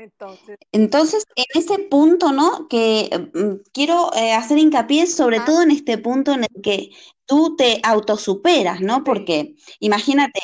Entonces, 0.00 0.56
Entonces, 0.72 1.24
en 1.36 1.44
ese 1.54 1.78
punto, 1.78 2.32
¿no? 2.32 2.68
Que 2.68 3.28
mm, 3.34 3.70
quiero 3.72 4.10
eh, 4.14 4.32
hacer 4.32 4.56
hincapié 4.56 5.06
sobre 5.06 5.40
todo 5.40 5.62
en 5.62 5.70
este 5.70 5.98
punto 5.98 6.32
en 6.32 6.44
el 6.44 6.62
que 6.62 6.88
tú 7.26 7.54
te 7.54 7.80
autosuperas, 7.82 8.80
¿no? 8.80 9.04
Porque 9.04 9.56
imagínate, 9.78 10.40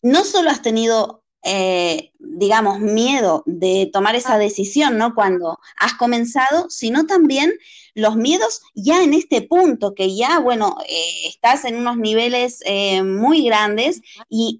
no 0.00 0.22
solo 0.22 0.48
has 0.50 0.62
tenido, 0.62 1.24
eh, 1.42 2.12
digamos, 2.20 2.78
miedo 2.78 3.42
de 3.46 3.90
tomar 3.92 4.14
esa 4.14 4.38
decisión, 4.38 4.96
¿no? 4.96 5.12
Cuando 5.16 5.58
has 5.76 5.94
comenzado, 5.94 6.70
sino 6.70 7.04
también 7.04 7.52
los 7.94 8.14
miedos 8.14 8.60
ya 8.76 9.02
en 9.02 9.12
este 9.12 9.42
punto, 9.42 9.94
que 9.94 10.14
ya, 10.14 10.38
bueno, 10.38 10.76
eh, 10.88 11.26
estás 11.26 11.64
en 11.64 11.76
unos 11.76 11.96
niveles 11.96 12.60
muy 13.04 13.44
grandes 13.44 14.02
y 14.28 14.56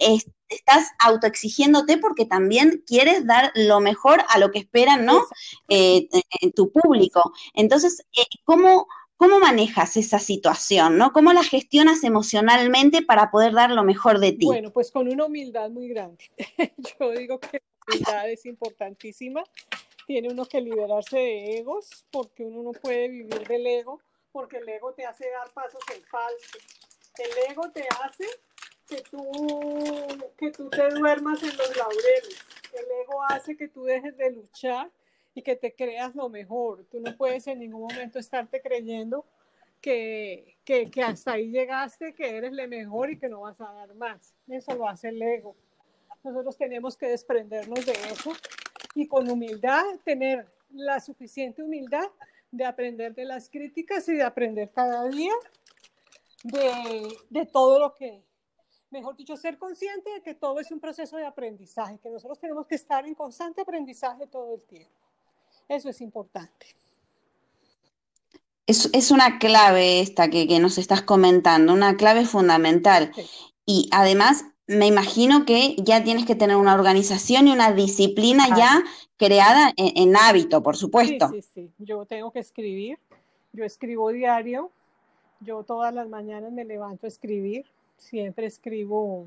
estás 0.54 0.90
autoexigiéndote 0.98 1.98
porque 1.98 2.24
también 2.24 2.82
quieres 2.86 3.26
dar 3.26 3.52
lo 3.54 3.80
mejor 3.80 4.22
a 4.28 4.38
lo 4.38 4.50
que 4.50 4.58
esperan, 4.58 5.04
¿no? 5.04 5.22
Eh, 5.68 6.08
en 6.40 6.52
tu 6.52 6.70
público. 6.70 7.32
Entonces, 7.54 8.04
eh, 8.16 8.24
¿cómo, 8.44 8.86
¿cómo 9.16 9.38
manejas 9.38 9.96
esa 9.96 10.18
situación, 10.18 10.98
¿no? 10.98 11.12
¿Cómo 11.12 11.32
la 11.32 11.42
gestionas 11.42 12.04
emocionalmente 12.04 13.02
para 13.02 13.30
poder 13.30 13.52
dar 13.52 13.70
lo 13.70 13.84
mejor 13.84 14.18
de 14.18 14.32
ti? 14.32 14.46
Bueno, 14.46 14.72
pues 14.72 14.90
con 14.90 15.08
una 15.08 15.26
humildad 15.26 15.70
muy 15.70 15.88
grande. 15.88 16.30
Yo 17.00 17.10
digo 17.10 17.40
que 17.40 17.60
la 17.60 17.94
humildad 17.94 18.30
es 18.30 18.46
importantísima. 18.46 19.42
Tiene 20.06 20.28
uno 20.30 20.44
que 20.44 20.60
liberarse 20.60 21.18
de 21.18 21.58
egos 21.58 22.04
porque 22.10 22.44
uno 22.44 22.62
no 22.62 22.72
puede 22.72 23.08
vivir 23.08 23.46
del 23.46 23.66
ego 23.66 24.00
porque 24.34 24.56
el 24.56 24.68
ego 24.68 24.92
te 24.92 25.06
hace 25.06 25.30
dar 25.30 25.48
pasos 25.52 25.80
en 25.94 26.02
falso. 26.02 26.58
El 27.18 27.52
ego 27.52 27.70
te 27.70 27.86
hace 28.02 28.26
que 28.88 29.02
tú, 29.10 29.30
que 30.36 30.50
tú 30.50 30.68
te 30.70 30.88
duermas 30.90 31.42
en 31.42 31.56
los 31.56 31.76
laureles. 31.76 32.38
El 32.72 32.84
ego 33.02 33.22
hace 33.28 33.56
que 33.56 33.68
tú 33.68 33.84
dejes 33.84 34.16
de 34.16 34.30
luchar 34.30 34.90
y 35.34 35.42
que 35.42 35.56
te 35.56 35.74
creas 35.74 36.14
lo 36.14 36.28
mejor. 36.28 36.84
Tú 36.90 37.00
no 37.00 37.16
puedes 37.16 37.46
en 37.46 37.60
ningún 37.60 37.82
momento 37.82 38.18
estarte 38.18 38.60
creyendo 38.60 39.24
que, 39.80 40.56
que, 40.64 40.90
que 40.90 41.02
hasta 41.02 41.32
ahí 41.32 41.50
llegaste, 41.50 42.14
que 42.14 42.36
eres 42.36 42.52
lo 42.52 42.66
mejor 42.68 43.10
y 43.10 43.18
que 43.18 43.28
no 43.28 43.40
vas 43.40 43.60
a 43.60 43.72
dar 43.72 43.94
más. 43.94 44.34
Eso 44.48 44.74
lo 44.74 44.88
hace 44.88 45.08
el 45.08 45.20
ego. 45.20 45.54
Nosotros 46.22 46.56
tenemos 46.56 46.96
que 46.96 47.06
desprendernos 47.06 47.84
de 47.84 47.92
eso 47.92 48.32
y 48.94 49.06
con 49.06 49.28
humildad 49.28 49.84
tener 50.04 50.46
la 50.70 51.00
suficiente 51.00 51.62
humildad 51.62 52.08
de 52.50 52.64
aprender 52.64 53.14
de 53.14 53.24
las 53.24 53.48
críticas 53.50 54.08
y 54.08 54.14
de 54.14 54.22
aprender 54.22 54.70
cada 54.70 55.08
día 55.08 55.32
de, 56.44 57.08
de 57.28 57.46
todo 57.46 57.78
lo 57.78 57.94
que 57.94 58.22
mejor 58.94 59.16
dicho, 59.16 59.36
ser 59.36 59.58
consciente 59.58 60.08
de 60.10 60.22
que 60.22 60.34
todo 60.34 60.60
es 60.60 60.70
un 60.70 60.78
proceso 60.78 61.16
de 61.16 61.26
aprendizaje, 61.26 61.98
que 61.98 62.08
nosotros 62.08 62.38
tenemos 62.38 62.66
que 62.66 62.76
estar 62.76 63.04
en 63.06 63.14
constante 63.14 63.60
aprendizaje 63.60 64.26
todo 64.28 64.54
el 64.54 64.62
tiempo. 64.62 64.90
Eso 65.68 65.88
es 65.88 66.00
importante. 66.00 66.66
Es, 68.66 68.88
es 68.92 69.10
una 69.10 69.38
clave 69.38 70.00
esta 70.00 70.30
que, 70.30 70.46
que, 70.46 70.60
nos 70.60 70.78
estás 70.78 71.02
comentando, 71.02 71.72
una 71.72 71.96
clave 71.96 72.24
fundamental. 72.24 73.10
Sí. 73.14 73.26
Y 73.66 73.88
además, 73.90 74.44
me 74.68 74.86
imagino 74.86 75.44
que 75.44 75.74
ya 75.78 76.04
tienes 76.04 76.24
que 76.24 76.36
tener 76.36 76.56
una 76.56 76.74
organización 76.74 77.48
y 77.48 77.52
una 77.52 77.72
disciplina 77.72 78.46
ah. 78.52 78.56
ya 78.56 78.84
creada 79.16 79.72
en, 79.76 80.08
en, 80.08 80.16
hábito, 80.16 80.62
por 80.62 80.76
supuesto. 80.76 81.28
Sí, 81.30 81.42
sí, 81.42 81.48
sí. 81.52 81.72
Yo 81.78 82.06
tengo 82.06 82.30
que 82.30 82.38
escribir. 82.38 82.98
Yo 83.52 83.64
escribo 83.64 84.10
diario. 84.10 84.70
Yo 85.40 85.64
todas 85.64 85.92
las 85.92 86.08
mañanas 86.08 86.52
me 86.52 86.64
levanto 86.64 87.06
a 87.06 87.08
escribir 87.08 87.66
siempre 87.96 88.46
escribo, 88.46 89.26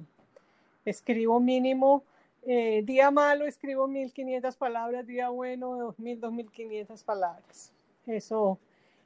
escribo 0.85 1.39
mínimo, 1.39 2.03
eh, 2.45 2.81
día 2.85 3.11
malo 3.11 3.45
escribo 3.45 3.87
1500 3.87 4.55
palabras, 4.55 5.05
día 5.05 5.29
bueno 5.29 5.75
2000, 5.77 6.19
2500 6.21 7.03
palabras. 7.03 7.73
Eso, 8.05 8.57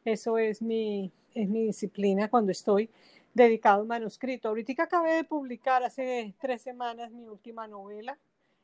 eso 0.05 0.37
es 0.37 0.61
mi, 0.61 1.11
es 1.33 1.49
mi 1.49 1.65
disciplina 1.65 2.29
cuando 2.29 2.51
estoy 2.51 2.89
dedicado 3.33 3.81
a 3.81 3.85
manuscrito. 3.85 4.49
Ahorita 4.49 4.83
acabé 4.83 5.13
de 5.13 5.23
publicar 5.23 5.83
hace 5.83 6.33
tres 6.39 6.61
semanas 6.61 7.11
mi 7.11 7.27
última 7.27 7.67
novela, 7.67 8.17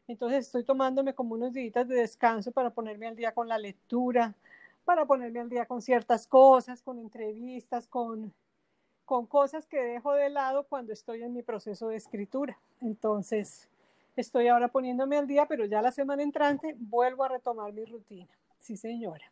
entonces 0.08 0.46
estoy 0.46 0.64
tomándome 0.64 1.14
como 1.14 1.36
unos 1.36 1.54
días 1.54 1.88
de 1.88 1.96
descanso 1.96 2.52
para 2.52 2.70
ponerme 2.70 3.08
al 3.08 3.16
día 3.16 3.34
con 3.34 3.48
la 3.48 3.58
lectura, 3.58 4.36
para 4.86 5.06
ponerme 5.06 5.40
al 5.40 5.50
día 5.50 5.66
con 5.66 5.82
ciertas 5.82 6.28
cosas, 6.28 6.82
con 6.82 7.00
entrevistas, 7.00 7.88
con 7.88 8.34
con 9.08 9.26
cosas 9.26 9.66
que 9.66 9.82
dejo 9.82 10.14
de 10.14 10.30
lado 10.30 10.66
cuando 10.68 10.92
estoy 10.92 11.24
en 11.24 11.34
mi 11.34 11.42
proceso 11.42 11.88
de 11.88 11.96
escritura. 11.96 12.60
Entonces, 12.82 13.70
estoy 14.18 14.50
ahora 14.50 14.68
poniéndome 14.68 15.18
al 15.18 15.28
día, 15.28 15.46
pero 15.48 15.64
ya 15.64 15.82
la 15.82 15.94
semana 15.94 16.24
entrante 16.24 16.76
vuelvo 16.78 17.24
a 17.24 17.30
retomar 17.30 17.72
mi 17.72 17.86
rutina. 17.86 18.28
Sí, 18.60 18.76
señora. 18.76 19.32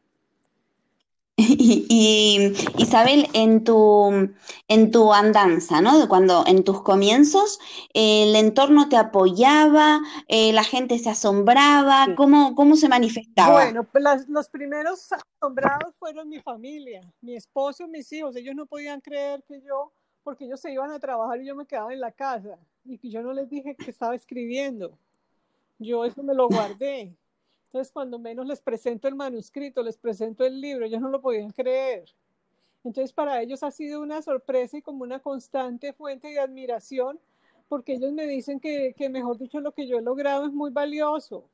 Y, 1.98 2.54
Isabel, 2.78 3.28
en 3.34 3.64
tu, 3.64 4.34
en 4.68 4.92
tu 4.92 5.14
andanza, 5.14 5.82
¿no? 5.82 6.08
Cuando 6.08 6.46
en 6.48 6.64
tus 6.64 6.82
comienzos 6.82 7.60
el 7.94 8.36
entorno 8.36 8.88
te 8.88 8.96
apoyaba, 8.96 10.00
eh, 10.28 10.54
la 10.54 10.64
gente 10.64 10.98
se 10.98 11.10
asombraba, 11.10 12.06
sí. 12.06 12.16
¿cómo, 12.16 12.56
¿cómo, 12.56 12.76
se 12.76 12.88
manifestaba? 12.88 13.54
Bueno, 13.54 13.84
pues 13.84 14.04
las, 14.04 14.30
los 14.30 14.50
primeros 14.50 15.10
asombrados 15.12 15.94
fueron 16.00 16.30
mi 16.30 16.40
familia, 16.40 17.02
mi 17.22 17.36
esposo, 17.36 17.88
mis 17.88 18.12
hijos. 18.14 18.36
Ellos 18.36 18.56
no 18.56 18.66
podían 18.66 19.02
creer 19.02 19.44
que 19.48 19.62
yo, 19.62 19.92
porque 20.24 20.46
ellos 20.46 20.62
se 20.62 20.72
iban 20.72 20.92
a 20.92 21.00
trabajar 21.00 21.42
y 21.42 21.46
yo 21.46 21.56
me 21.56 21.66
quedaba 21.66 21.94
en 21.94 22.00
la 22.00 22.12
casa 22.12 22.58
y 22.86 22.98
que 22.98 23.10
yo 23.10 23.22
no 23.22 23.34
les 23.34 23.50
dije 23.50 23.76
que 23.76 23.92
estaba 23.92 24.16
escribiendo. 24.16 24.98
Yo 25.80 26.06
eso 26.06 26.24
me 26.24 26.34
lo 26.34 26.48
guardé. 26.48 27.14
Entonces, 27.76 27.92
cuando 27.92 28.18
menos 28.20 28.48
les 28.48 28.62
presento 28.62 29.10
el 29.10 29.16
manuscrito, 29.16 29.84
les 29.84 29.98
presento 29.98 30.46
el 30.46 30.62
libro, 30.62 30.86
ellos 30.86 31.02
no 31.02 31.10
lo 31.10 31.20
podían 31.20 31.50
creer. 31.50 32.06
Entonces, 32.86 33.12
para 33.12 33.42
ellos 33.42 33.64
ha 33.64 33.72
sido 33.72 34.02
una 34.02 34.22
sorpresa 34.22 34.78
y 34.78 34.82
como 34.82 35.04
una 35.04 35.20
constante 35.20 35.92
fuente 35.92 36.30
de 36.30 36.40
admiración, 36.40 37.20
porque 37.68 37.96
ellos 37.96 38.14
me 38.14 38.28
dicen 38.28 38.62
que, 38.62 38.94
que 38.96 39.10
mejor 39.10 39.38
dicho, 39.38 39.60
lo 39.60 39.74
que 39.74 39.88
yo 39.88 39.98
he 39.98 40.02
logrado 40.02 40.46
es 40.46 40.54
muy 40.54 40.72
valioso. 40.72 41.50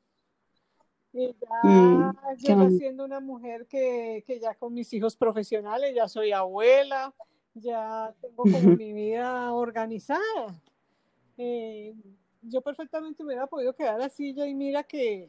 Y 1.12 1.34
ya, 1.40 1.68
mm, 1.68 2.14
ya 2.38 2.70
siendo 2.70 3.04
una 3.04 3.18
mujer 3.18 3.66
que, 3.66 4.22
que, 4.24 4.38
ya 4.38 4.54
con 4.54 4.74
mis 4.74 4.92
hijos 4.92 5.16
profesionales, 5.16 5.92
ya 5.92 6.06
soy 6.06 6.30
abuela, 6.30 7.12
ya 7.52 8.14
tengo 8.20 8.44
como 8.44 8.76
mi 8.76 8.92
vida 8.92 9.52
organizada. 9.52 10.54
Eh, 11.36 11.96
yo 12.42 12.60
perfectamente 12.60 13.24
me 13.24 13.30
hubiera 13.30 13.48
podido 13.48 13.74
quedar 13.74 14.00
así 14.00 14.32
ya 14.32 14.46
y 14.46 14.54
mira 14.54 14.84
que, 14.84 15.28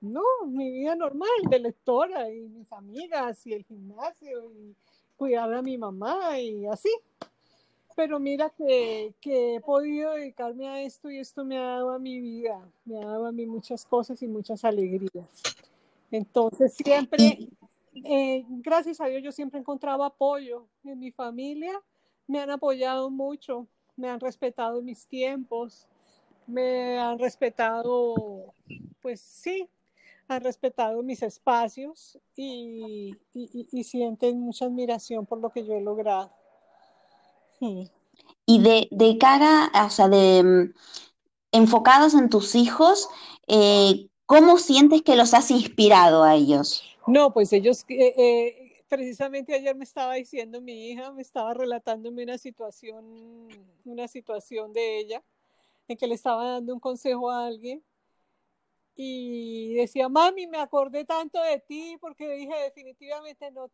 no, 0.00 0.22
mi 0.46 0.70
vida 0.70 0.94
normal 0.94 1.28
de 1.48 1.58
lectora 1.58 2.30
y 2.30 2.48
mis 2.48 2.72
amigas 2.72 3.46
y 3.46 3.52
el 3.52 3.64
gimnasio 3.64 4.50
y 4.52 4.74
cuidar 5.16 5.52
a 5.52 5.62
mi 5.62 5.76
mamá 5.76 6.38
y 6.40 6.66
así. 6.66 6.90
Pero 7.94 8.18
mira 8.18 8.48
que, 8.50 9.12
que, 9.20 9.56
he 9.56 9.60
podido 9.60 10.12
dedicarme 10.12 10.68
a 10.68 10.80
esto 10.80 11.10
y 11.10 11.18
esto 11.18 11.44
me 11.44 11.58
ha 11.58 11.62
dado 11.62 11.90
a 11.90 11.98
mi 11.98 12.18
vida, 12.18 12.66
me 12.84 12.96
ha 12.96 13.04
dado 13.04 13.26
a 13.26 13.32
mí 13.32 13.44
muchas 13.44 13.84
cosas 13.84 14.22
y 14.22 14.26
muchas 14.26 14.64
alegrías. 14.64 15.42
Entonces 16.10 16.74
siempre, 16.74 17.48
eh, 17.94 18.44
gracias 18.48 19.00
a 19.00 19.06
Dios, 19.06 19.22
yo 19.22 19.32
siempre 19.32 19.58
he 19.58 19.60
encontrado 19.60 20.02
apoyo 20.02 20.66
en 20.84 20.98
mi 20.98 21.10
familia, 21.10 21.78
me 22.26 22.40
han 22.40 22.50
apoyado 22.50 23.10
mucho, 23.10 23.66
me 23.96 24.08
han 24.08 24.18
respetado 24.18 24.80
mis 24.80 25.06
tiempos, 25.06 25.86
me 26.46 26.98
han 26.98 27.18
respetado, 27.18 28.54
pues 29.02 29.20
sí, 29.20 29.68
han 30.30 30.44
respetado 30.44 31.02
mis 31.02 31.22
espacios 31.22 32.18
y, 32.36 33.16
sienten 33.82 34.40
mucha 34.40 34.66
admiración 34.66 35.26
por 35.26 35.40
lo 35.40 35.50
que 35.50 35.64
yo 35.64 35.74
he 35.74 35.80
logrado. 35.80 36.30
Y 38.46 38.62
de, 38.62 39.18
cara, 39.18 39.70
o 39.86 39.90
sea, 39.90 40.08
de 40.08 40.42
mm, 40.42 40.74
enfocados 41.52 42.14
en 42.14 42.28
tus 42.28 42.54
hijos, 42.54 43.08
eh, 43.48 44.08
¿cómo 44.26 44.58
sientes 44.58 45.02
que 45.02 45.16
los 45.16 45.34
has 45.34 45.50
inspirado 45.50 46.22
a 46.22 46.36
ellos? 46.36 46.84
No, 47.08 47.32
pues 47.32 47.52
ellos, 47.52 47.84
eh, 47.88 48.14
eh, 48.16 48.84
precisamente 48.88 49.54
ayer 49.54 49.74
me 49.74 49.84
estaba 49.84 50.14
diciendo 50.14 50.60
mi 50.60 50.90
hija, 50.90 51.10
me 51.12 51.22
estaba 51.22 51.54
relatándome 51.54 52.22
una 52.22 52.38
situación, 52.38 53.48
una 53.84 54.06
situación 54.06 54.72
de 54.72 55.00
ella, 55.00 55.22
en 55.88 55.96
que 55.96 56.06
le 56.06 56.14
estaba 56.14 56.52
dando 56.52 56.72
un 56.72 56.80
consejo 56.80 57.30
a 57.30 57.46
alguien 57.46 57.82
y 59.02 59.72
decía, 59.72 60.10
mami, 60.10 60.46
me 60.46 60.58
acordé 60.58 61.06
tanto 61.06 61.42
de 61.42 61.58
ti 61.60 61.96
porque 62.02 62.28
dije 62.34 62.54
definitivamente 62.64 63.50
no, 63.50 63.70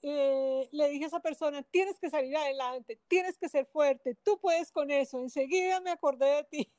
eh, 0.00 0.70
le 0.72 0.88
dije 0.88 1.04
a 1.04 1.08
esa 1.08 1.20
persona, 1.20 1.62
tienes 1.64 1.98
que 1.98 2.08
salir 2.08 2.34
adelante, 2.34 2.98
tienes 3.06 3.36
que 3.36 3.50
ser 3.50 3.66
fuerte, 3.66 4.16
tú 4.22 4.38
puedes 4.40 4.72
con 4.72 4.90
eso. 4.90 5.18
Enseguida 5.20 5.80
me 5.82 5.90
acordé 5.90 6.26
de 6.36 6.44
ti. 6.44 6.72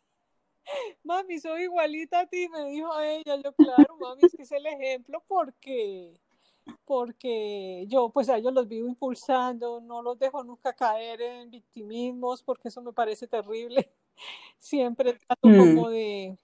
Mami, 1.03 1.39
soy 1.39 1.63
igualita 1.63 2.21
a 2.21 2.25
ti, 2.25 2.49
me 2.49 2.65
dijo 2.65 2.99
ella. 2.99 3.35
Yo, 3.35 3.53
claro, 3.53 3.97
mami, 3.99 4.21
es 4.23 4.35
que 4.35 4.41
es 4.41 4.51
el 4.51 4.65
ejemplo 4.65 5.23
porque, 5.27 6.19
porque 6.85 7.85
yo 7.87 8.09
pues 8.09 8.29
a 8.29 8.37
ellos 8.37 8.51
los 8.51 8.67
vivo 8.67 8.87
impulsando, 8.87 9.79
no 9.79 10.01
los 10.01 10.17
dejo 10.17 10.43
nunca 10.43 10.73
caer 10.73 11.21
en 11.21 11.51
victimismos 11.51 12.41
porque 12.41 12.69
eso 12.69 12.81
me 12.81 12.93
parece 12.93 13.27
terrible. 13.27 13.93
Siempre 14.57 15.13
trato 15.13 15.47
mm. 15.47 15.57
como 15.57 15.89
de, 15.91 16.35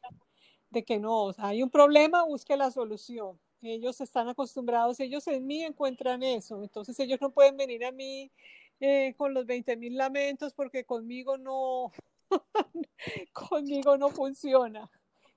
de 0.71 0.83
que 0.83 0.99
no, 0.99 1.25
o 1.25 1.33
sea, 1.33 1.47
hay 1.47 1.63
un 1.63 1.69
problema, 1.69 2.23
busque 2.23 2.57
la 2.57 2.71
solución 2.71 3.39
ellos 3.61 4.01
están 4.01 4.27
acostumbrados, 4.27 4.99
ellos 4.99 5.27
en 5.27 5.45
mí 5.45 5.63
encuentran 5.63 6.23
eso, 6.23 6.63
entonces 6.63 6.99
ellos 6.99 7.19
no 7.21 7.31
pueden 7.31 7.57
venir 7.57 7.85
a 7.85 7.91
mí 7.91 8.31
eh, 8.79 9.13
con 9.17 9.33
los 9.33 9.45
20 9.45 9.77
mil 9.77 9.95
lamentos 9.95 10.53
porque 10.53 10.83
conmigo 10.83 11.37
no, 11.37 11.91
conmigo 13.33 13.97
no 13.97 14.09
funciona. 14.09 14.89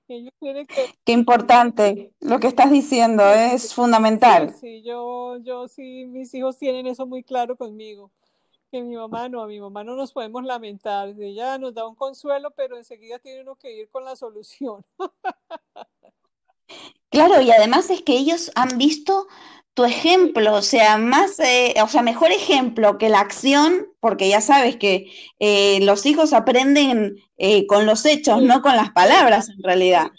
Ellos 0.07 0.33
tienen 0.39 0.67
que... 0.67 0.85
Qué 1.03 1.13
importante, 1.13 2.11
lo 2.19 2.39
que 2.39 2.47
estás 2.47 2.69
diciendo 2.69 3.23
es 3.27 3.73
fundamental. 3.73 4.53
Sí, 4.53 4.83
yo, 4.83 5.37
yo 5.39 5.67
sí, 5.67 6.05
mis 6.05 6.31
hijos 6.35 6.57
tienen 6.57 6.85
eso 6.85 7.07
muy 7.07 7.23
claro 7.23 7.55
conmigo. 7.55 8.11
Que 8.75 8.83
mi 8.83 8.97
mamá 8.97 9.29
no, 9.29 9.41
a 9.41 9.47
mi 9.47 9.57
mamá 9.57 9.85
no 9.85 9.95
nos 9.95 10.11
podemos 10.11 10.43
lamentar. 10.43 11.07
Ella 11.17 11.57
nos 11.57 11.73
da 11.73 11.87
un 11.87 11.95
consuelo, 11.95 12.51
pero 12.51 12.75
enseguida 12.75 13.19
tiene 13.19 13.39
uno 13.39 13.55
que 13.55 13.71
ir 13.71 13.89
con 13.89 14.03
la 14.03 14.17
solución. 14.17 14.83
Claro, 17.09 17.39
y 17.39 17.49
además 17.51 17.89
es 17.89 18.01
que 18.01 18.17
ellos 18.17 18.51
han 18.55 18.77
visto 18.77 19.27
tu 19.73 19.85
ejemplo, 19.85 20.55
o 20.55 20.61
sea, 20.61 20.97
más, 20.97 21.39
eh, 21.39 21.75
o 21.81 21.87
sea, 21.87 22.01
mejor 22.01 22.33
ejemplo 22.33 22.97
que 22.97 23.07
la 23.07 23.21
acción, 23.21 23.87
porque 24.01 24.27
ya 24.27 24.41
sabes 24.41 24.75
que 24.75 25.09
eh, 25.39 25.79
los 25.81 26.05
hijos 26.05 26.33
aprenden 26.33 27.15
eh, 27.37 27.67
con 27.67 27.85
los 27.85 28.05
hechos, 28.05 28.41
no 28.41 28.61
con 28.61 28.75
las 28.75 28.91
palabras 28.91 29.47
en 29.47 29.63
realidad. 29.63 30.11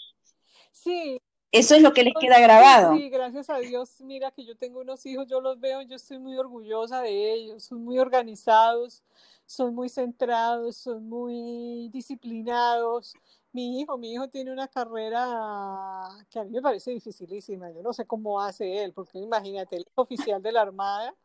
Sí. 0.71 1.21
Eso 1.51 1.75
es 1.75 1.81
lo 1.81 1.93
que 1.93 2.03
les 2.03 2.13
queda 2.19 2.39
grabado. 2.39 2.95
Sí, 2.95 3.09
gracias 3.09 3.49
a 3.49 3.57
Dios, 3.57 4.01
mira 4.01 4.31
que 4.31 4.45
yo 4.45 4.55
tengo 4.57 4.81
unos 4.81 5.05
hijos, 5.05 5.27
yo 5.27 5.39
los 5.39 5.59
veo, 5.59 5.81
yo 5.81 5.95
estoy 5.95 6.19
muy 6.19 6.37
orgullosa 6.37 7.01
de 7.01 7.33
ellos, 7.33 7.63
son 7.63 7.83
muy 7.83 7.99
organizados, 7.99 9.03
son 9.45 9.73
muy 9.73 9.89
centrados, 9.89 10.75
son 10.75 11.07
muy 11.07 11.89
disciplinados, 11.89 13.15
mi 13.53 13.79
hijo, 13.79 13.97
mi 13.97 14.13
hijo 14.13 14.27
tiene 14.27 14.51
una 14.51 14.67
carrera 14.67 16.09
que 16.29 16.37
a 16.37 16.43
mí 16.43 16.51
me 16.51 16.61
parece 16.61 16.91
dificilísima. 16.91 17.71
Yo 17.71 17.81
no 17.81 17.91
sé 17.91 18.05
cómo 18.05 18.39
hace 18.39 18.83
él, 18.83 18.93
porque 18.93 19.17
imagínate, 19.17 19.77
él 19.77 19.85
es 19.87 19.93
oficial 19.95 20.41
de 20.41 20.51
la 20.51 20.61
Armada, 20.61 21.15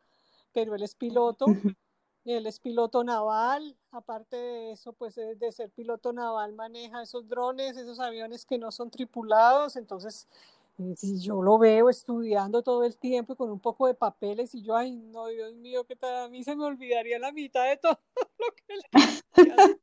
pero 0.51 0.73
él 0.73 0.81
es 0.81 0.95
piloto, 0.95 1.45
él 2.25 2.47
es 2.47 2.59
piloto 2.59 3.03
naval. 3.03 3.75
Aparte 3.91 4.35
de 4.37 4.71
eso, 4.71 4.93
pues 4.93 5.15
de 5.15 5.51
ser 5.51 5.69
piloto 5.69 6.13
naval, 6.13 6.53
maneja 6.53 7.01
esos 7.01 7.27
drones, 7.27 7.77
esos 7.77 7.99
aviones 7.99 8.45
que 8.45 8.57
no 8.57 8.71
son 8.71 8.89
tripulados. 8.89 9.75
Entonces, 9.75 10.27
si 10.95 11.19
yo 11.19 11.41
lo 11.41 11.57
veo 11.57 11.89
estudiando 11.89 12.63
todo 12.63 12.83
el 12.83 12.97
tiempo 12.97 13.33
y 13.33 13.35
con 13.35 13.51
un 13.51 13.59
poco 13.59 13.87
de 13.87 13.93
papeles 13.93 14.55
y 14.55 14.63
yo, 14.63 14.75
ay, 14.75 14.91
no, 14.91 15.27
Dios 15.27 15.53
mío, 15.53 15.85
que 15.85 15.97
a 16.05 16.27
mí 16.29 16.43
se 16.43 16.55
me 16.55 16.65
olvidaría 16.65 17.19
la 17.19 17.31
mitad 17.31 17.65
de 17.65 17.77
todo 17.81 17.99
lo 18.39 18.55
que 18.55 18.73
él 18.73 19.79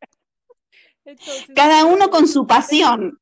cada 1.55 1.85
uno 1.87 2.11
con 2.11 2.29
su 2.29 2.46
pasión. 2.46 3.20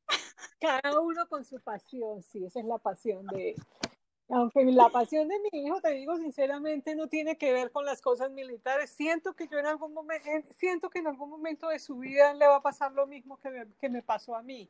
Cada 0.59 0.99
uno 0.99 1.27
con 1.27 1.45
su 1.45 1.59
pasión, 1.59 2.21
sí, 2.21 2.43
esa 2.45 2.59
es 2.59 2.65
la 2.65 2.77
pasión 2.77 3.25
de 3.27 3.55
Aunque 4.31 4.63
la 4.65 4.89
pasión 4.89 5.27
de 5.27 5.35
mi 5.39 5.59
hijo, 5.65 5.81
te 5.81 5.91
digo 5.91 6.15
sinceramente, 6.17 6.95
no 6.95 7.07
tiene 7.07 7.35
que 7.35 7.51
ver 7.51 7.71
con 7.71 7.83
las 7.83 7.99
cosas 7.99 8.31
militares. 8.31 8.91
Siento 8.91 9.33
que 9.33 9.47
yo 9.47 9.57
en 9.57 9.65
algún 9.65 9.91
momento, 9.91 10.29
siento 10.51 10.89
que 10.89 10.99
en 10.99 11.07
algún 11.07 11.31
momento 11.31 11.69
de 11.69 11.79
su 11.79 11.97
vida 11.97 12.33
le 12.35 12.45
va 12.45 12.57
a 12.57 12.61
pasar 12.61 12.91
lo 12.91 13.07
mismo 13.07 13.37
que 13.37 13.49
me, 13.49 13.65
que 13.79 13.89
me 13.89 14.03
pasó 14.03 14.35
a 14.35 14.43
mí. 14.43 14.69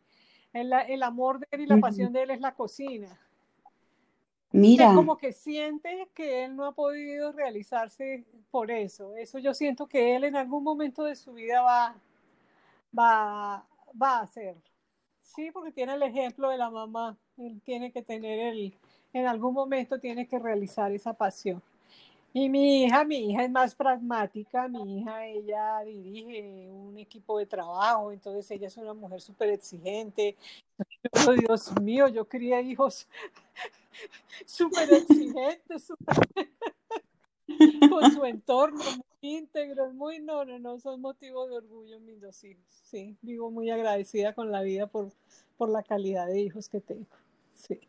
El, 0.53 0.71
el, 0.87 1.03
amor 1.03 1.39
de 1.39 1.47
él 1.51 1.61
y 1.61 1.65
la 1.67 1.77
pasión 1.77 2.13
de 2.13 2.23
él 2.23 2.31
es 2.31 2.39
la 2.39 2.55
cocina. 2.55 3.19
Mira. 4.51 4.95
como 4.95 5.17
que 5.17 5.31
siente 5.31 6.09
que 6.15 6.45
él 6.45 6.55
no 6.55 6.65
ha 6.65 6.71
podido 6.71 7.33
realizarse 7.33 8.23
por 8.49 8.71
eso. 8.71 9.15
Eso 9.15 9.39
yo 9.39 9.53
siento 9.53 9.87
que 9.87 10.15
él 10.15 10.23
en 10.23 10.37
algún 10.37 10.63
momento 10.63 11.03
de 11.03 11.15
su 11.15 11.33
vida 11.33 11.61
va, 11.61 11.95
va, 12.97 13.67
va 14.01 14.17
a 14.17 14.21
hacerlo. 14.21 14.63
Sí, 15.21 15.51
porque 15.51 15.71
tiene 15.71 15.93
el 15.93 16.03
ejemplo 16.03 16.49
de 16.49 16.57
la 16.57 16.71
mamá. 16.71 17.17
Él 17.37 17.61
tiene 17.63 17.91
que 17.91 18.01
tener 18.01 18.39
el, 18.39 18.73
en 19.13 19.27
algún 19.27 19.53
momento 19.53 19.99
tiene 19.99 20.27
que 20.27 20.39
realizar 20.39 20.91
esa 20.91 21.13
pasión. 21.13 21.61
Y 22.31 22.47
mi 22.47 22.83
hija, 22.83 23.03
mi 23.03 23.31
hija 23.31 23.43
es 23.43 23.49
más 23.49 23.73
pragmática, 23.73 24.67
mi 24.67 24.99
hija, 24.99 25.25
ella 25.25 25.79
dirige 25.83 26.69
un 26.69 26.97
equipo 26.97 27.39
de 27.39 27.47
trabajo, 27.47 28.11
entonces 28.11 28.49
ella 28.51 28.67
es 28.67 28.77
una 28.77 28.93
mujer 28.93 29.19
súper 29.19 29.49
exigente. 29.49 30.37
Dios 31.39 31.71
mío, 31.81 32.07
yo 32.07 32.27
quería 32.27 32.61
hijos 32.61 33.07
súper 34.45 34.93
exigentes, 34.93 35.91
con 37.89 38.11
su 38.11 38.23
entorno 38.25 38.83
muy 39.21 39.47
muy, 39.93 40.19
no, 40.19 40.45
no, 40.45 40.59
no, 40.59 40.79
son 40.79 41.01
motivos 41.01 41.49
de 41.49 41.57
orgullo 41.57 41.99
mis 41.99 42.21
dos 42.21 42.43
hijos. 42.43 42.63
Sí, 42.83 43.17
vivo 43.21 43.51
muy 43.51 43.69
agradecida 43.69 44.33
con 44.33 44.51
la 44.51 44.61
vida 44.61 44.87
por, 44.87 45.11
por 45.57 45.69
la 45.69 45.83
calidad 45.83 46.27
de 46.27 46.39
hijos 46.39 46.69
que 46.69 46.79
tengo. 46.79 47.05
Sí. 47.51 47.79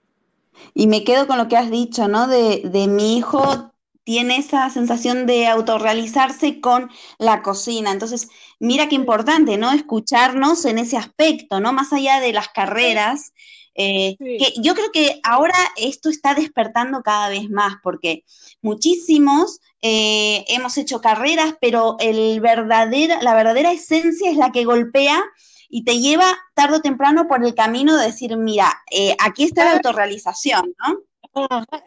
Y 0.74 0.86
me 0.86 1.04
quedo 1.04 1.26
con 1.26 1.38
lo 1.38 1.48
que 1.48 1.56
has 1.56 1.70
dicho, 1.70 2.08
¿no? 2.08 2.26
De, 2.26 2.62
de 2.64 2.86
mi 2.86 3.16
hijo 3.16 3.72
tiene 4.04 4.38
esa 4.38 4.68
sensación 4.70 5.26
de 5.26 5.46
autorrealizarse 5.46 6.60
con 6.60 6.90
la 7.18 7.42
cocina. 7.42 7.92
Entonces, 7.92 8.28
mira 8.58 8.88
qué 8.88 8.96
importante, 8.96 9.56
¿no? 9.56 9.70
Escucharnos 9.72 10.64
en 10.64 10.78
ese 10.78 10.96
aspecto, 10.96 11.60
¿no? 11.60 11.72
Más 11.72 11.92
allá 11.92 12.20
de 12.20 12.32
las 12.32 12.48
carreras, 12.48 13.32
eh, 13.74 14.16
que 14.18 14.52
yo 14.60 14.74
creo 14.74 14.90
que 14.92 15.20
ahora 15.22 15.54
esto 15.76 16.08
está 16.10 16.34
despertando 16.34 17.02
cada 17.02 17.28
vez 17.28 17.48
más, 17.50 17.74
porque 17.82 18.24
muchísimos 18.62 19.60
eh, 19.80 20.44
hemos 20.48 20.76
hecho 20.76 21.00
carreras, 21.00 21.54
pero 21.60 21.96
el 22.00 22.40
verdadera, 22.40 23.22
la 23.22 23.34
verdadera 23.34 23.72
esencia 23.72 24.30
es 24.30 24.36
la 24.36 24.50
que 24.50 24.64
golpea 24.64 25.22
y 25.70 25.84
te 25.84 26.00
lleva 26.00 26.26
tarde 26.54 26.76
o 26.78 26.82
temprano 26.82 27.28
por 27.28 27.44
el 27.44 27.54
camino 27.54 27.96
de 27.96 28.06
decir, 28.06 28.36
mira, 28.36 28.66
eh, 28.90 29.16
aquí 29.24 29.44
está 29.44 29.64
la 29.64 29.72
autorrealización, 29.74 30.74
¿no? 30.78 31.00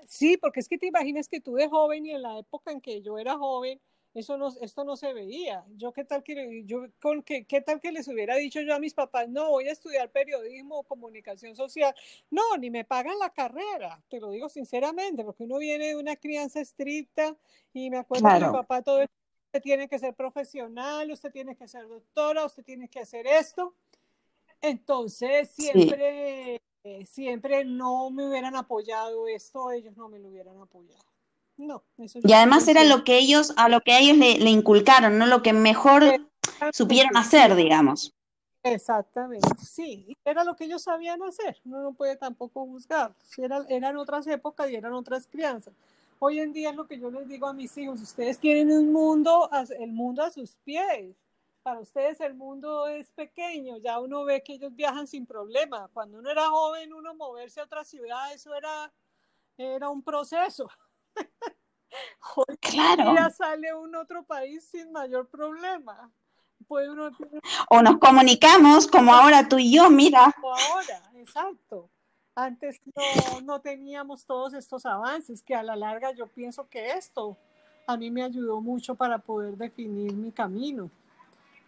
sí, 0.08 0.38
porque 0.38 0.62
es 0.62 0.70
que 0.70 0.78
te 0.78 0.88
imaginas 0.88 1.28
que 1.28 1.42
tú 1.42 1.56
de 1.56 1.68
joven 1.68 2.06
y 2.06 2.12
en 2.12 2.22
la 2.22 2.40
época 2.40 2.72
en 2.72 2.80
que 2.80 3.02
yo 3.02 3.18
era 3.20 3.38
joven, 3.38 3.80
eso 4.14 4.38
no, 4.38 4.50
esto 4.62 4.84
no 4.86 4.96
se 4.96 5.12
veía. 5.12 5.66
Yo 5.76 5.92
qué 5.92 6.06
tal 6.06 6.24
que 6.24 6.64
yo 6.66 6.86
con 7.02 7.24
qué, 7.24 7.46
qué 7.46 7.62
tal 7.62 7.82
que 7.82 7.92
les 7.92 8.08
hubiera 8.08 8.36
dicho 8.36 8.62
yo 8.62 8.74
a 8.74 8.80
mis 8.80 8.94
papás, 8.94 9.28
no, 9.28 9.50
voy 9.50 9.68
a 9.68 9.72
estudiar 9.72 10.12
periodismo 10.12 10.80
o 10.80 10.84
comunicación 10.84 11.56
social. 11.56 11.94
No, 12.30 12.56
ni 12.58 12.70
me 12.70 12.86
pagan 12.86 13.20
la 13.20 13.32
carrera, 13.32 14.02
te 14.10 14.20
lo 14.20 14.30
digo 14.30 14.48
sinceramente, 14.50 15.26
porque 15.26 15.44
uno 15.44 15.58
viene 15.58 15.88
de 15.88 15.96
una 15.98 16.16
crianza 16.16 16.62
estricta 16.62 17.36
y 17.74 17.90
me 17.90 17.98
acuerdo 17.98 18.30
que 18.30 18.46
mi 18.46 18.52
papá 18.52 18.82
todo 18.82 19.02
el 19.02 19.10
usted 19.54 19.62
tiene 19.62 19.88
que 19.88 20.00
ser 20.00 20.16
profesional, 20.16 21.12
usted 21.12 21.32
tiene 21.32 21.56
que 21.56 21.68
ser 21.68 21.88
doctora, 21.88 22.44
usted 22.44 22.64
tiene 22.64 22.90
que 22.90 23.02
hacer 23.02 23.28
esto. 23.28 23.76
Entonces, 24.60 25.52
siempre, 25.52 26.60
siempre 27.06 27.64
no 27.64 28.10
me 28.10 28.28
hubieran 28.28 28.56
apoyado 28.56 29.28
esto, 29.28 29.70
ellos 29.70 29.96
no 29.96 30.10
me 30.10 30.18
lo 30.18 30.30
hubieran 30.30 30.60
apoyado. 30.60 31.04
No, 31.56 31.84
y 31.98 32.34
además 32.34 32.68
era 32.68 32.84
lo 32.84 33.04
que 33.04 33.20
ellos, 33.20 33.54
a 33.58 33.70
lo 33.70 33.82
que 33.82 34.00
ellos 34.00 34.18
le, 34.18 34.50
inculcaron, 34.50 35.20
no 35.20 35.28
lo 35.28 35.44
que 35.44 35.54
mejor 35.54 36.04
supieron 36.72 37.16
hacer, 37.16 37.54
digamos. 37.54 38.12
Exactamente, 38.64 39.48
sí, 39.64 40.18
era 40.26 40.44
lo 40.44 40.56
que 40.56 40.64
ellos 40.64 40.82
sabían 40.82 41.22
hacer, 41.22 41.62
uno 41.64 41.84
no 41.84 41.94
puede 41.94 42.16
tampoco 42.16 42.66
juzgar, 42.66 43.14
eran, 43.38 43.68
eran 43.70 43.98
otras 43.98 44.26
épocas 44.26 44.72
y 44.72 44.76
eran 44.76 44.94
otras 44.94 45.28
crianzas. 45.28 45.76
Hoy 46.26 46.40
en 46.40 46.54
día 46.54 46.70
es 46.70 46.78
lo 46.78 46.88
que 46.88 46.98
yo 46.98 47.12
les 47.12 47.28
digo 47.28 47.48
a 47.48 47.54
mis 47.54 47.78
hijos, 47.78 48.02
ustedes 48.02 48.40
tienen 48.40 48.72
un 48.72 48.94
mundo, 48.94 49.50
el 49.78 49.92
mundo 49.92 50.24
a 50.24 50.32
sus 50.32 50.56
pies, 50.64 51.18
para 51.62 51.82
ustedes 51.82 52.22
el 52.22 52.34
mundo 52.34 52.88
es 52.88 53.12
pequeño, 53.12 53.76
ya 53.76 54.00
uno 54.00 54.24
ve 54.24 54.42
que 54.42 54.54
ellos 54.54 54.74
viajan 54.74 55.06
sin 55.06 55.26
problema. 55.26 55.90
Cuando 55.92 56.20
uno 56.20 56.32
era 56.32 56.48
joven, 56.48 56.94
uno 56.94 57.14
moverse 57.14 57.60
a 57.60 57.66
otra 57.66 57.84
ciudad, 57.84 58.32
eso 58.34 58.56
era, 58.56 58.94
era 59.58 59.90
un 59.90 60.02
proceso. 60.02 60.70
Hoy 62.38 62.58
claro. 62.62 63.16
ya 63.16 63.30
sale 63.30 63.74
un 63.74 63.94
otro 63.94 64.24
país 64.24 64.64
sin 64.64 64.94
mayor 64.94 65.28
problema. 65.28 66.10
O 67.70 67.82
nos 67.82 67.98
comunicamos 67.98 68.88
como 68.88 69.14
ahora 69.14 69.50
tú 69.50 69.58
y 69.60 69.76
yo, 69.76 69.90
mira. 69.90 70.34
Como 70.40 70.56
ahora, 70.56 71.04
exacto. 71.16 71.90
Antes 72.36 72.82
no, 72.96 73.42
no 73.42 73.62
teníamos 73.62 74.26
todos 74.26 74.54
estos 74.54 74.86
avances, 74.86 75.42
que 75.42 75.56
a 75.56 75.64
la 75.64 75.76
larga 75.76 76.12
yo 76.14 76.28
pienso 76.28 76.68
que 76.68 76.92
esto 76.92 77.38
a 77.86 77.98
mí 77.98 78.10
me 78.10 78.24
ayudó 78.24 78.62
mucho 78.62 78.96
para 78.96 79.20
poder 79.20 79.58
definir 79.58 80.14
mi 80.14 80.32
camino 80.32 80.90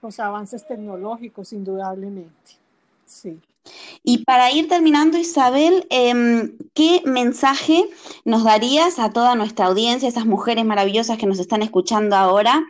los 0.01 0.19
avances 0.19 0.65
tecnológicos, 0.67 1.51
indudablemente. 1.51 2.57
Sí. 3.05 3.39
Y 4.03 4.19
para 4.19 4.51
ir 4.51 4.67
terminando, 4.67 5.17
Isabel, 5.17 5.87
em, 5.89 6.57
¿qué 6.73 7.01
mensaje 7.05 7.83
nos 8.23 8.43
darías 8.43 8.99
a 8.99 9.11
toda 9.11 9.35
nuestra 9.35 9.65
audiencia, 9.65 10.07
esas 10.07 10.27
mujeres 10.27 10.63
maravillosas 10.65 11.17
que 11.17 11.25
nos 11.25 11.39
están 11.39 11.63
escuchando 11.63 12.15
ahora? 12.15 12.63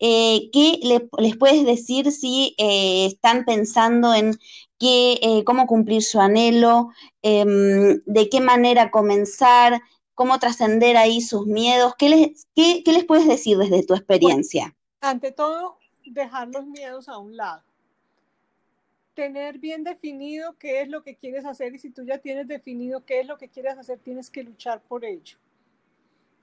Eh, 0.00 0.50
¿Qué 0.52 0.80
les 1.18 1.36
puedes 1.36 1.64
decir 1.64 2.10
si 2.10 2.56
eh, 2.58 3.06
están 3.06 3.44
pensando 3.44 4.12
en 4.12 4.36
eh, 4.84 5.44
cómo 5.44 5.66
cumplir 5.66 6.02
su 6.02 6.20
anhelo, 6.20 6.90
em, 7.22 8.02
de 8.04 8.28
qué 8.30 8.40
manera 8.40 8.90
comenzar, 8.90 9.80
cómo 10.14 10.38
trascender 10.38 10.96
ahí 10.96 11.20
sus 11.20 11.46
miedos? 11.46 11.94
¿Qué 11.98 12.08
les, 12.08 12.46
qué, 12.54 12.82
les 12.86 13.04
puedes 13.04 13.26
decir 13.26 13.58
desde 13.58 13.84
tu 13.84 13.94
experiencia? 13.94 14.74
ante 15.02 15.32
todo, 15.32 15.78
dejar 16.06 16.48
los 16.48 16.64
miedos 16.64 17.08
a 17.08 17.18
un 17.18 17.36
lado. 17.36 17.62
Tener 19.14 19.58
bien 19.58 19.84
definido 19.84 20.56
qué 20.58 20.80
es 20.80 20.88
lo 20.88 21.02
que 21.02 21.16
quieres 21.16 21.44
hacer 21.44 21.74
y 21.74 21.78
si 21.78 21.90
tú 21.90 22.04
ya 22.04 22.18
tienes 22.18 22.46
definido 22.48 23.04
qué 23.04 23.20
es 23.20 23.26
lo 23.26 23.36
que 23.36 23.48
quieres 23.48 23.76
hacer, 23.76 23.98
tienes 23.98 24.30
que 24.30 24.44
luchar 24.44 24.80
por 24.80 25.04
ello. 25.04 25.38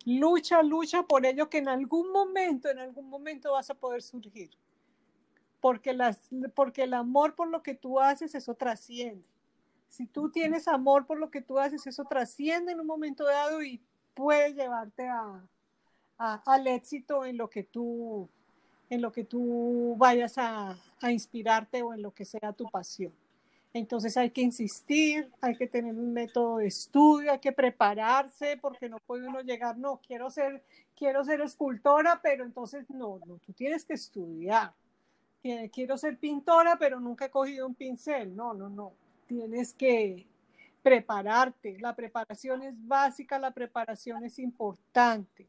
Lucha, 0.05 0.61
lucha 0.61 1.03
por 1.03 1.25
ello 1.25 1.49
que 1.49 1.57
en 1.59 1.69
algún 1.69 2.11
momento, 2.11 2.69
en 2.69 2.79
algún 2.79 3.09
momento 3.09 3.53
vas 3.53 3.69
a 3.69 3.75
poder 3.75 4.01
surgir. 4.01 4.51
Porque, 5.61 5.93
las, 5.93 6.29
porque 6.55 6.83
el 6.83 6.93
amor 6.93 7.35
por 7.35 7.49
lo 7.49 7.61
que 7.63 7.75
tú 7.75 7.99
haces, 7.99 8.35
eso 8.35 8.53
trasciende. 8.55 9.23
Si 9.89 10.05
tú 10.05 10.29
tienes 10.29 10.67
amor 10.67 11.05
por 11.05 11.19
lo 11.19 11.31
que 11.31 11.41
tú 11.41 11.59
haces, 11.59 11.85
eso 11.87 12.05
trasciende 12.05 12.71
en 12.71 12.79
un 12.79 12.87
momento 12.87 13.25
dado 13.25 13.61
y 13.63 13.81
puede 14.13 14.53
llevarte 14.53 15.07
a, 15.07 15.41
al 16.17 16.67
éxito 16.67 17.25
en 17.25 17.37
lo 17.37 17.49
que 17.49 17.63
tú 17.63 18.29
en 18.89 19.01
lo 19.01 19.11
que 19.11 19.23
tú 19.23 19.95
vayas 19.97 20.37
a, 20.37 20.75
inspirarte 21.03 21.81
o 21.83 21.93
en 21.93 22.01
lo 22.01 22.11
que 22.11 22.25
sea 22.25 22.51
tu 22.53 22.65
pasión. 22.69 23.13
Entonces 23.71 24.17
hay 24.17 24.31
que 24.31 24.41
insistir, 24.41 25.31
hay 25.41 25.55
que 25.55 25.67
tener 25.67 25.93
un 25.93 26.11
método 26.11 26.57
de 26.57 26.67
estudio, 26.67 27.31
hay 27.31 27.39
que 27.39 27.51
prepararse, 27.51 28.57
porque 28.57 28.89
no 28.89 28.97
puede 28.97 29.27
uno 29.27 29.41
llegar, 29.41 29.77
no, 29.77 30.01
quiero 30.05 30.31
ser, 30.31 30.63
quiero 30.97 31.23
ser 31.23 31.39
escultora, 31.41 32.19
pero 32.21 32.43
entonces 32.43 32.89
no, 32.89 33.19
no, 33.27 33.37
tú 33.37 33.53
tienes 33.53 33.85
que 33.85 33.93
estudiar. 33.93 34.73
Quiero 35.41 35.97
ser 35.97 36.17
pintora, 36.17 36.77
pero 36.77 36.99
nunca 36.99 37.25
he 37.25 37.29
cogido 37.29 37.65
un 37.65 37.75
pincel. 37.75 38.35
No, 38.35 38.53
no, 38.53 38.69
no. 38.69 38.93
Tienes 39.27 39.73
que 39.73 40.27
prepararte. 40.83 41.77
La 41.79 41.95
preparación 41.95 42.63
es 42.63 42.73
básica, 42.87 43.39
la 43.39 43.51
preparación 43.51 44.23
es 44.25 44.39
importante 44.39 45.47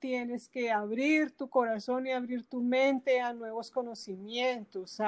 tienes 0.00 0.48
que 0.48 0.72
abrir 0.72 1.30
tu 1.32 1.48
corazón 1.48 2.06
y 2.06 2.12
abrir 2.12 2.42
tu 2.44 2.60
mente 2.60 3.20
a 3.20 3.32
nuevos 3.32 3.70
conocimientos, 3.70 4.98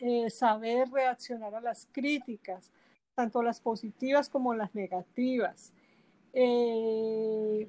eh, 0.00 0.30
saber 0.30 0.88
reaccionar 0.88 1.54
a 1.56 1.60
las 1.60 1.86
críticas, 1.92 2.70
tanto 3.14 3.42
las 3.42 3.60
positivas 3.60 4.28
como 4.28 4.54
las 4.54 4.74
negativas. 4.74 5.72
Eh, 6.32 7.68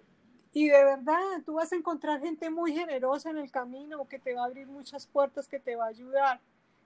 y 0.54 0.70
de 0.70 0.84
verdad, 0.84 1.20
tú 1.46 1.54
vas 1.54 1.72
a 1.72 1.76
encontrar 1.76 2.22
gente 2.22 2.50
muy 2.50 2.74
generosa 2.74 3.30
en 3.30 3.38
el 3.38 3.52
camino 3.52 4.08
que 4.08 4.20
te 4.20 4.34
va 4.34 4.44
a 4.44 4.46
abrir 4.46 4.68
muchas 4.68 5.06
puertas, 5.08 5.48
que 5.48 5.60
te 5.60 5.76
va 5.76 5.86
a 5.86 5.90
ayudar. 5.90 6.40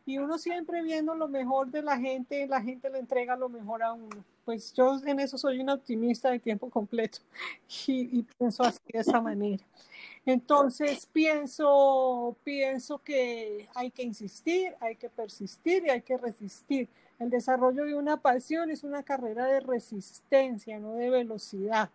Y 0.06 0.18
uno 0.18 0.38
siempre 0.38 0.82
viendo 0.82 1.14
lo 1.14 1.28
mejor 1.28 1.70
de 1.70 1.82
la 1.82 1.98
gente, 1.98 2.48
la 2.48 2.62
gente 2.62 2.90
le 2.90 3.00
entrega 3.00 3.36
lo 3.36 3.50
mejor 3.50 3.84
a 3.84 3.94
uno. 3.94 4.24
Pues 4.46 4.74
yo 4.74 5.00
en 5.06 5.20
eso 5.20 5.38
soy 5.38 5.60
una 5.60 5.76
optimista 5.76 6.32
de 6.32 6.40
tiempo 6.40 6.70
completo 6.70 7.20
y, 7.88 8.20
y 8.20 8.24
pienso 8.24 8.64
así 8.64 8.80
de 8.92 9.00
esa 9.00 9.22
manera. 9.22 9.64
Entonces 10.26 11.08
pienso, 11.12 12.36
pienso 12.44 13.00
que 13.00 13.68
hay 13.74 13.92
que 13.92 14.04
insistir, 14.04 14.76
hay 14.80 14.96
que 14.96 15.10
persistir 15.10 15.86
y 15.86 15.90
hay 15.90 16.02
que 16.02 16.18
resistir. 16.18 16.90
El 17.20 17.30
desarrollo 17.30 17.86
de 17.86 17.96
una 17.96 18.18
pasión 18.18 18.72
es 18.72 18.84
una 18.84 19.04
carrera 19.04 19.46
de 19.46 19.60
resistencia, 19.60 20.80
no 20.80 20.96
de 20.96 21.10
velocidad. 21.10 21.90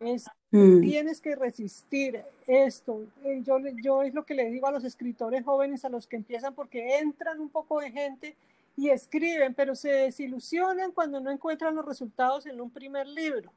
Es, 0.00 0.26
mm. 0.50 0.80
Tienes 0.80 1.20
que 1.20 1.34
resistir 1.34 2.22
esto. 2.46 3.04
Eh, 3.24 3.42
yo, 3.44 3.58
yo 3.82 4.02
es 4.02 4.14
lo 4.14 4.24
que 4.24 4.34
le 4.34 4.50
digo 4.50 4.66
a 4.66 4.72
los 4.72 4.84
escritores 4.84 5.44
jóvenes, 5.44 5.84
a 5.84 5.88
los 5.88 6.06
que 6.06 6.16
empiezan, 6.16 6.54
porque 6.54 6.98
entran 6.98 7.40
un 7.40 7.48
poco 7.48 7.80
de 7.80 7.90
gente 7.90 8.36
y 8.76 8.90
escriben, 8.90 9.54
pero 9.54 9.74
se 9.74 9.88
desilusionan 9.88 10.92
cuando 10.92 11.20
no 11.20 11.30
encuentran 11.30 11.74
los 11.74 11.84
resultados 11.84 12.46
en 12.46 12.60
un 12.60 12.70
primer 12.70 13.06
libro. 13.08 13.52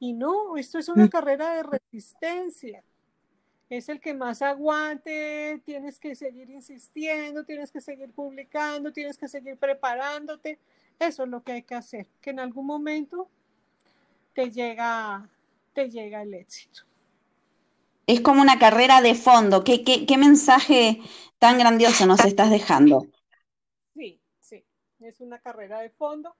Y 0.00 0.12
no, 0.12 0.56
esto 0.56 0.78
es 0.78 0.88
una 0.88 1.06
mm. 1.06 1.10
carrera 1.10 1.54
de 1.54 1.62
resistencia. 1.62 2.82
Es 3.70 3.88
el 3.88 4.00
que 4.00 4.14
más 4.14 4.40
aguante, 4.42 5.60
tienes 5.64 5.98
que 6.00 6.14
seguir 6.14 6.48
insistiendo, 6.50 7.44
tienes 7.44 7.70
que 7.70 7.80
seguir 7.80 8.10
publicando, 8.10 8.92
tienes 8.92 9.18
que 9.18 9.28
seguir 9.28 9.56
preparándote. 9.58 10.58
Eso 10.98 11.22
es 11.22 11.28
lo 11.28 11.42
que 11.42 11.52
hay 11.52 11.62
que 11.62 11.74
hacer, 11.74 12.08
que 12.20 12.30
en 12.30 12.40
algún 12.40 12.66
momento 12.66 13.28
te 14.34 14.50
llega 14.50 15.28
llega 15.86 16.22
el 16.22 16.34
éxito. 16.34 16.82
Es 18.06 18.20
como 18.20 18.40
una 18.40 18.58
carrera 18.58 19.02
de 19.02 19.14
fondo. 19.14 19.64
¿Qué, 19.64 19.84
qué, 19.84 20.16
mensaje 20.16 21.00
tan 21.38 21.58
grandioso 21.58 22.06
nos 22.06 22.24
estás 22.24 22.50
dejando? 22.50 23.06
Sí, 23.94 24.20
sí, 24.40 24.64
es 25.00 25.20
una 25.20 25.38
carrera 25.38 25.80
de 25.80 25.90
fondo 25.90 26.34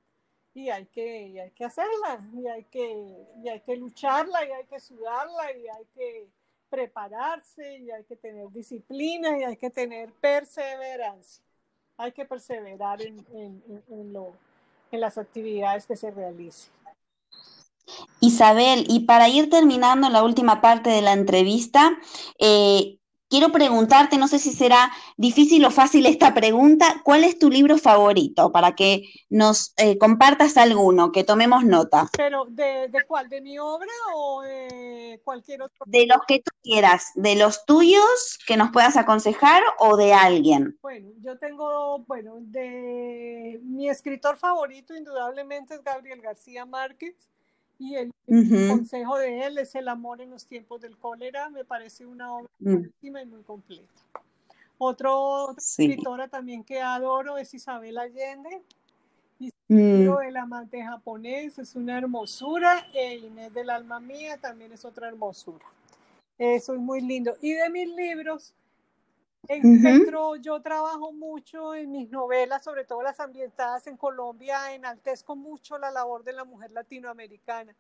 y 0.55 0.71
hay 0.71 0.87
que, 0.87 1.41
hay 1.41 1.51
que 1.53 1.65
hacerla, 1.65 2.21
y 2.35 2.47
hay 2.49 2.65
que, 2.65 3.27
y 3.45 3.49
hay 3.49 3.61
que 3.61 3.77
lucharla, 3.77 4.45
y 4.45 4.51
hay 4.51 4.65
que 4.65 4.81
sudarla, 4.81 5.53
y 5.57 5.69
hay 5.69 5.85
que 5.95 6.29
prepararse, 6.69 7.79
y 7.79 7.91
hay 7.91 8.03
que 8.05 8.17
tener 8.17 8.51
disciplina, 8.51 9.39
y 9.39 9.45
hay 9.45 9.57
que 9.57 9.71
tener 9.71 10.11
perseverancia. 10.15 11.45
Hay 11.97 12.13
que 12.13 12.25
perseverar 12.25 13.01
en, 13.03 13.25
en 14.91 15.01
las 15.01 15.19
actividades 15.19 15.87
que 15.87 15.97
se 15.97 16.11
realicen. 16.11 16.73
Isabel, 18.21 18.85
y 18.89 19.01
para 19.01 19.29
ir 19.29 19.51
terminando 19.51 20.09
la 20.09 20.23
última 20.23 20.61
parte 20.61 20.91
de 20.91 21.03
la 21.03 21.13
entrevista, 21.13 21.97
eh, 22.39 22.99
quiero 23.29 23.51
preguntarte, 23.51 24.19
no 24.19 24.29
sé 24.29 24.39
si 24.39 24.53
será 24.53 24.91
difícil 25.17 25.65
o 25.65 25.71
fácil 25.71 26.07
esta 26.07 26.35
pregunta, 26.35 27.03
¿cuál 27.05 27.25
es 27.25 27.39
tu 27.39 27.51
libro 27.51 27.79
favorito? 27.79 28.53
Para 28.53 28.75
que 28.75 29.05
nos 29.29 29.75
eh, 29.77 29.99
compartas 29.99 30.57
alguno, 30.57 31.13
que 31.13 31.25
tomemos 31.25 31.65
nota. 31.65 32.09
¿Pero 32.17 32.47
de, 32.47 32.91
cuál? 33.07 33.29
¿De 33.29 33.41
mi 33.41 33.59
obra 33.59 33.91
o 34.15 34.43
de 34.43 35.21
cualquier 35.25 35.63
otro? 35.63 35.85
De 35.87 36.07
los 36.07 36.19
que 36.27 36.41
tú 36.41 36.51
quieras, 36.63 37.13
de 37.15 37.37
los 37.37 37.65
tuyos 37.65 38.39
que 38.47 38.57
nos 38.57 38.71
puedas 38.71 38.97
aconsejar 38.97 39.63
o 39.79 39.97
de 39.97 40.13
alguien. 40.15 40.79
Bueno, 40.83 41.11
yo 41.21 41.39
tengo, 41.39 42.01
bueno, 42.07 42.37
de 42.41 43.61
mi 43.63 43.89
escritor 43.89 44.37
favorito 44.37 44.95
indudablemente 44.95 45.75
es 45.75 45.85
Gabriel 45.85 46.21
García 46.21 46.65
Márquez 46.65 47.15
y 47.79 47.95
el, 47.95 48.13
consejo 48.69 49.19
de 49.19 49.47
él 49.47 49.59
es 49.59 49.75
El 49.75 49.89
amor 49.89 50.21
en 50.21 50.31
los 50.31 50.47
tiempos 50.47 50.81
del 50.81 50.97
cólera, 50.97 51.49
me 51.49 51.65
parece 51.65 52.05
una 52.05 52.35
obra 52.35 52.51
mm. 52.59 52.77
y 53.01 53.11
muy 53.11 53.43
completa. 53.47 53.89
Otro, 54.79 55.51
otra 55.51 55.57
escritora 55.59 56.29
también 56.29 56.65
que 56.65 56.81
adoro 56.81 57.39
es 57.39 57.55
Isabel 57.55 57.99
Allende. 57.99 58.63
Y 59.39 59.53
mm. 59.69 60.11
El 60.27 60.37
amante 60.37 60.83
japonés 60.83 61.59
es 61.59 61.77
una 61.77 61.99
hermosura. 61.99 62.87
E 62.93 63.17
Inés 63.17 63.55
del 63.55 63.71
alma 63.71 64.01
mía 64.01 64.39
también 64.39 64.73
es 64.73 64.85
otra 64.85 65.09
hermosura. 65.09 65.65
Eso 66.37 66.75
es 66.75 66.81
muy 66.81 67.01
lindo. 67.01 67.37
Y 67.41 67.53
de 67.53 67.71
mis 67.71 67.89
libros, 67.89 68.55
Encuentro, 69.49 70.37
yo 70.37 70.61
trabajo 70.61 71.11
mucho 71.13 71.75
en 71.75 71.91
mis 71.91 72.11
novelas, 72.11 72.63
sobre 72.63 72.85
todo 72.85 73.03
las 73.03 73.19
ambientadas 73.19 73.87
en 73.87 73.97
Colombia, 73.97 74.75
enaltezco 74.75 75.37
mucho 75.37 75.79
la 75.79 75.91
labor 75.91 76.23
de 76.23 76.35
la 76.35 76.45
mujer 76.45 76.71
latinoamericana, 76.71 77.75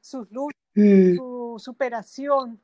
sus 0.00 0.30
luchas, 0.30 0.60
mm. 0.74 1.16
su 1.16 1.56
superación. 1.58 2.60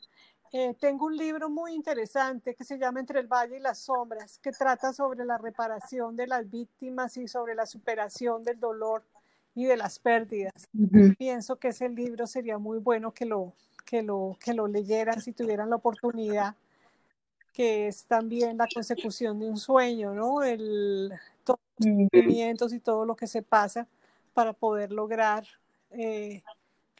Eh, 0.52 0.76
tengo 0.78 1.06
un 1.06 1.16
libro 1.16 1.50
muy 1.50 1.74
interesante 1.74 2.54
que 2.54 2.62
se 2.62 2.78
llama 2.78 3.00
Entre 3.00 3.18
el 3.18 3.26
Valle 3.26 3.56
y 3.56 3.60
las 3.60 3.80
Sombras, 3.80 4.38
que 4.38 4.52
trata 4.52 4.92
sobre 4.92 5.24
la 5.24 5.36
reparación 5.36 6.14
de 6.14 6.28
las 6.28 6.48
víctimas 6.48 7.16
y 7.16 7.26
sobre 7.26 7.56
la 7.56 7.66
superación 7.66 8.44
del 8.44 8.60
dolor 8.60 9.02
y 9.56 9.64
de 9.64 9.76
las 9.76 9.98
pérdidas. 9.98 10.52
Pienso 11.18 11.56
que 11.56 11.68
ese 11.68 11.88
libro 11.88 12.28
sería 12.28 12.58
muy 12.58 12.78
bueno 12.78 13.12
que 13.12 13.24
lo, 13.24 13.52
que 13.84 14.02
lo, 14.02 14.36
que 14.38 14.54
lo 14.54 14.68
leyeran 14.68 15.20
si 15.20 15.32
tuvieran 15.32 15.70
la 15.70 15.76
oportunidad 15.76 16.54
que 17.54 17.86
es 17.86 18.04
también 18.04 18.58
la 18.58 18.66
consecución 18.66 19.38
de 19.38 19.46
un 19.46 19.56
sueño, 19.56 20.12
¿no? 20.12 20.42
El, 20.42 21.12
todos 21.44 21.60
los 21.78 21.86
sentimientos 21.86 22.72
y 22.72 22.80
todo 22.80 23.06
lo 23.06 23.14
que 23.14 23.28
se 23.28 23.42
pasa 23.42 23.86
para 24.34 24.52
poder 24.52 24.90
lograr 24.90 25.46
eh, 25.92 26.42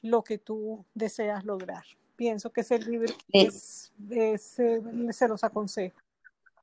lo 0.00 0.22
que 0.22 0.38
tú 0.38 0.84
deseas 0.94 1.44
lograr. 1.44 1.84
Pienso 2.14 2.52
que 2.52 2.60
ese 2.60 2.78
libro 2.78 3.12
es, 3.32 3.92
es, 4.08 4.58
eh, 4.60 4.80
se 5.10 5.26
los 5.26 5.42
aconsejo. 5.42 5.98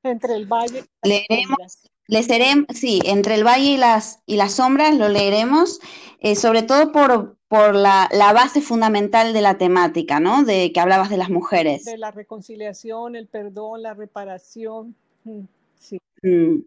Entre 0.03 0.35
el 0.35 0.45
valle. 0.45 0.85
Y 1.03 1.09
Leeremos, 1.09 1.89
leeremos, 2.07 2.67
sí, 2.73 3.01
entre 3.03 3.35
el 3.35 3.45
valle 3.45 3.71
y 3.71 3.77
las, 3.77 4.21
y 4.25 4.37
las 4.37 4.53
sombras 4.53 4.95
lo 4.95 5.09
leeremos, 5.09 5.79
eh, 6.21 6.37
sobre 6.37 6.63
todo 6.63 6.93
por, 6.93 7.37
por 7.51 7.75
la, 7.75 8.07
la, 8.13 8.31
base 8.31 8.61
fundamental 8.61 9.33
de 9.33 9.41
la 9.41 9.57
temática, 9.57 10.21
¿no? 10.21 10.45
De 10.45 10.71
que 10.71 10.79
hablabas 10.79 11.09
de 11.09 11.17
las 11.17 11.29
mujeres. 11.29 11.83
De 11.83 11.97
la 11.97 12.09
reconciliación, 12.09 13.17
el 13.17 13.27
perdón, 13.27 13.81
la 13.81 13.93
reparación. 13.93 14.95
Mm, 15.25 15.41
sí. 15.75 15.99
Mm. 16.21 16.59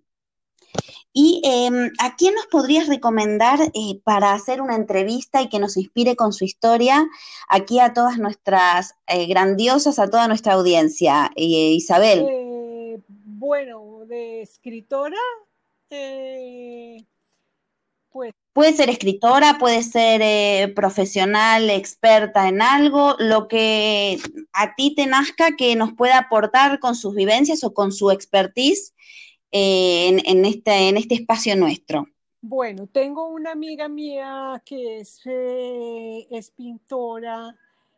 ¿Y 1.15 1.41
eh, 1.43 1.91
a 2.01 2.17
quién 2.17 2.35
nos 2.35 2.49
podrías 2.49 2.87
recomendar 2.87 3.61
eh, 3.73 3.99
para 4.05 4.35
hacer 4.35 4.61
una 4.61 4.75
entrevista 4.75 5.41
y 5.41 5.49
que 5.49 5.59
nos 5.59 5.79
inspire 5.79 6.17
con 6.17 6.35
su 6.35 6.45
historia 6.45 7.09
aquí 7.49 7.81
a 7.81 7.95
todas 7.95 8.19
nuestras 8.19 8.95
eh, 9.07 9.25
grandiosas, 9.27 9.99
a 9.99 10.11
toda 10.11 10.29
nuestra 10.29 10.53
audiencia? 10.53 11.31
Eh, 11.35 11.73
Isabel. 11.73 13.01
bueno, 13.25 14.05
de 14.05 14.43
escritora, 14.43 15.17
pues... 18.11 18.35
Puede 18.55 18.73
ser 18.73 18.89
escritora, 18.89 19.57
puede 19.59 19.83
ser 19.83 20.73
profesional, 20.75 21.69
experta 21.71 22.49
en 22.49 22.63
algo, 22.63 23.17
lo 23.19 23.49
que 23.49 24.19
a 24.53 24.77
ti 24.77 24.95
te 24.95 25.07
nazca 25.07 25.57
que 25.57 25.75
nos 25.75 25.93
pueda 25.93 26.19
aportar 26.19 26.79
con 26.79 26.95
sus 26.95 27.15
vivencias 27.15 27.65
o 27.65 27.75
con 27.75 27.91
su 27.91 28.13
expertise 28.13 28.95
en, 29.51 30.21
en, 30.25 30.45
este, 30.45 30.89
en 30.89 30.97
este 30.97 31.17
espacio 31.17 31.57
nuestro? 31.57 32.07
Bueno, 32.41 32.87
tengo 32.87 33.27
una 33.27 33.51
amiga 33.51 33.89
mía 33.89 34.63
que 34.65 35.01
es, 35.01 35.21
eh, 35.25 36.27
es 36.31 36.51
pintora, 36.53 37.57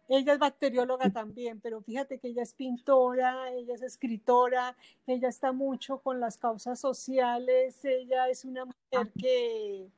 ella 0.09 0.35
es 0.35 0.39
bacterióloga 0.39 1.11
también, 1.11 1.61
pero 1.61 1.83
fíjate 1.83 2.19
que 2.19 2.29
ella 2.29 2.45
es 2.45 2.55
pintora, 2.55 3.53
ella 3.53 3.75
es 3.75 3.83
escritora, 3.83 4.77
ella 5.07 5.29
está 5.29 5.53
mucho 5.53 5.99
con 5.99 6.21
las 6.21 6.39
causas 6.39 6.79
sociales, 6.79 7.85
ella 7.85 8.29
es 8.29 8.45
una 8.45 8.67
mujer 8.67 9.13
que, 9.21 9.89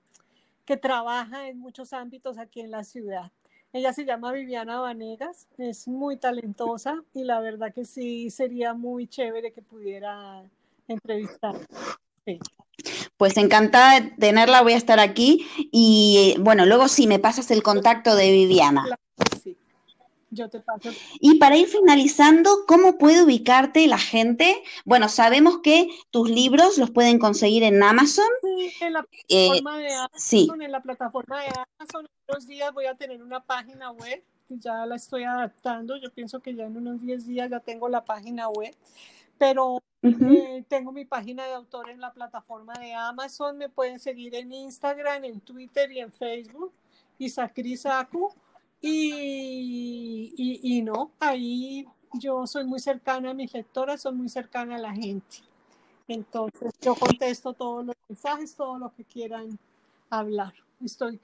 que 0.68 0.76
trabaja 0.76 1.48
en 1.48 1.58
muchos 1.58 1.94
ámbitos 1.94 2.36
aquí 2.36 2.60
en 2.60 2.70
la 2.70 2.84
ciudad. 2.84 3.32
Ella 3.72 3.94
se 3.94 4.04
llama 4.04 4.32
Viviana 4.32 4.78
Vanegas, 4.78 5.46
es 5.56 5.88
muy 5.88 6.18
talentosa 6.18 7.02
y 7.14 7.24
la 7.24 7.40
verdad 7.40 7.72
que 7.72 7.86
sí 7.86 8.28
sería 8.28 8.74
muy 8.74 9.06
chévere 9.06 9.54
que 9.54 9.62
pudiera 9.62 10.42
entrevistar. 10.86 11.54
Sí. 12.26 12.38
Pues 13.16 13.38
encantada 13.38 13.98
de 13.98 14.10
tenerla, 14.10 14.60
voy 14.60 14.74
a 14.74 14.76
estar 14.76 15.00
aquí 15.00 15.46
y 15.56 16.36
bueno, 16.40 16.66
luego 16.66 16.86
sí 16.88 17.06
me 17.06 17.18
pasas 17.18 17.50
el 17.50 17.62
contacto 17.62 18.14
de 18.14 18.30
Viviana. 18.30 18.84
Yo 20.30 20.48
te 20.50 20.60
paso. 20.60 20.90
Y 21.20 21.38
para 21.38 21.56
ir 21.56 21.68
finalizando, 21.68 22.50
¿cómo 22.66 22.98
puede 22.98 23.22
ubicarte 23.22 23.86
la 23.86 23.98
gente? 23.98 24.62
Bueno, 24.84 25.08
sabemos 25.08 25.60
que 25.62 25.88
tus 26.10 26.28
libros 26.28 26.76
los 26.76 26.90
pueden 26.90 27.18
conseguir 27.18 27.62
en 27.62 27.82
Amazon. 27.82 28.28
Sí, 28.42 28.72
en 28.80 28.92
la 28.92 29.02
plataforma 29.02 29.78
eh, 29.78 29.82
de 29.82 29.94
Amazon. 29.94 30.20
Sí. 30.20 30.48
En 30.60 30.72
la 30.72 30.82
plataforma 30.82 31.42
de 31.42 31.48
Amazon, 31.48 32.06
en 32.06 32.10
unos 32.28 32.46
días 32.46 32.72
voy 32.74 32.86
a 32.86 32.94
tener 32.94 33.22
una 33.22 33.40
página 33.40 33.90
web, 33.90 34.22
ya 34.48 34.84
la 34.84 34.96
estoy 34.96 35.24
adaptando. 35.24 35.96
Yo 35.96 36.10
pienso 36.10 36.40
que 36.40 36.54
ya 36.54 36.64
en 36.64 36.76
unos 36.76 37.00
10 37.00 37.26
días 37.26 37.50
ya 37.50 37.60
tengo 37.60 37.88
la 37.88 38.04
página 38.04 38.48
web 38.48 38.74
pero 39.38 39.74
uh 39.74 39.80
-huh. 40.02 40.58
eh, 40.58 40.64
tengo 40.68 40.92
mi 40.92 41.04
página 41.04 41.46
de 41.46 41.54
autor 41.54 41.88
en 41.90 42.00
la 42.00 42.12
plataforma 42.12 42.74
de 42.74 42.92
Amazon, 42.92 43.56
me 43.56 43.68
pueden 43.68 43.98
seguir 43.98 44.34
en 44.34 44.52
Instagram, 44.52 45.24
en 45.24 45.40
Twitter 45.40 45.90
y 45.92 46.00
en 46.00 46.12
Facebook, 46.12 46.72
Isakri 47.18 47.76
Saku, 47.76 48.34
y, 48.80 50.32
y, 50.36 50.60
y, 50.62 50.82
no, 50.82 51.10
ahí 51.18 51.86
yo 52.14 52.46
soy 52.46 52.64
muy 52.64 52.80
cercana 52.80 53.30
a 53.30 53.34
mis 53.34 53.52
lectoras, 53.52 54.02
soy 54.02 54.14
muy 54.14 54.28
cercana 54.28 54.76
a 54.76 54.78
la 54.78 54.92
gente. 54.92 55.38
Entonces 56.06 56.72
yo 56.80 56.94
contesto 56.94 57.52
todos 57.52 57.84
los 57.84 57.96
mensajes, 58.08 58.54
todo 58.54 58.78
lo 58.78 58.94
que 58.94 59.04
quieran 59.04 59.58
hablar. 60.10 60.54
Estoy 60.82 61.20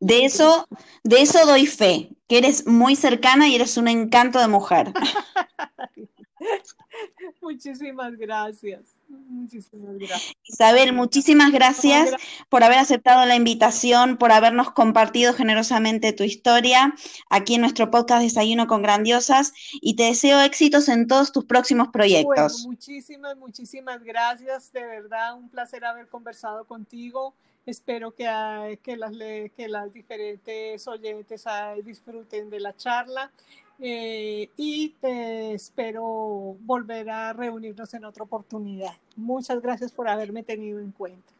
de 0.00 0.24
eso, 0.24 0.66
de 1.04 1.20
eso 1.20 1.44
doy 1.44 1.66
fe, 1.66 2.10
que 2.26 2.38
eres 2.38 2.66
muy 2.66 2.96
cercana 2.96 3.48
y 3.48 3.54
eres 3.54 3.76
un 3.76 3.86
encanto 3.86 4.38
de 4.38 4.48
mujer. 4.48 4.92
Muchísimas 7.42 8.16
gracias. 8.16 8.97
Muchísimas 9.08 9.96
gracias. 9.98 10.34
Isabel, 10.44 10.92
muchísimas 10.92 11.52
gracias 11.52 12.14
por 12.48 12.62
haber 12.62 12.78
aceptado 12.78 13.24
la 13.24 13.36
invitación, 13.36 14.18
por 14.18 14.32
habernos 14.32 14.70
compartido 14.72 15.32
generosamente 15.32 16.12
tu 16.12 16.24
historia 16.24 16.94
aquí 17.30 17.54
en 17.54 17.62
nuestro 17.62 17.90
podcast 17.90 18.22
Desayuno 18.22 18.66
con 18.66 18.82
Grandiosas 18.82 19.54
y 19.80 19.96
te 19.96 20.04
deseo 20.04 20.40
éxitos 20.40 20.88
en 20.88 21.06
todos 21.06 21.32
tus 21.32 21.46
próximos 21.46 21.88
proyectos. 21.88 22.64
Bueno, 22.64 22.68
muchísimas, 22.68 23.36
muchísimas 23.36 24.02
gracias. 24.02 24.72
De 24.72 24.84
verdad, 24.84 25.36
un 25.36 25.48
placer 25.48 25.84
haber 25.84 26.08
conversado 26.08 26.66
contigo. 26.66 27.34
Espero 27.64 28.14
que, 28.14 28.78
que, 28.82 28.96
las, 28.96 29.12
que 29.12 29.68
las 29.68 29.92
diferentes 29.92 30.86
oyentes 30.88 31.44
disfruten 31.84 32.50
de 32.50 32.60
la 32.60 32.74
charla. 32.76 33.30
Eh, 33.80 34.50
y 34.56 34.90
te 35.00 35.54
espero 35.54 36.56
volver 36.60 37.10
a 37.10 37.32
reunirnos 37.32 37.94
en 37.94 38.04
otra 38.04 38.24
oportunidad. 38.24 38.92
Muchas 39.16 39.60
gracias 39.62 39.92
por 39.92 40.08
haberme 40.08 40.42
tenido 40.42 40.80
en 40.80 40.90
cuenta. 40.90 41.32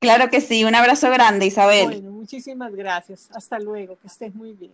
Claro 0.00 0.30
que 0.30 0.40
sí, 0.40 0.64
un 0.64 0.74
abrazo 0.74 1.10
grande, 1.10 1.46
Isabel. 1.46 1.84
Bueno, 1.84 2.10
muchísimas 2.10 2.74
gracias. 2.74 3.30
Hasta 3.32 3.58
luego, 3.58 3.98
que 4.00 4.06
estés 4.06 4.34
muy 4.34 4.52
bien. 4.52 4.72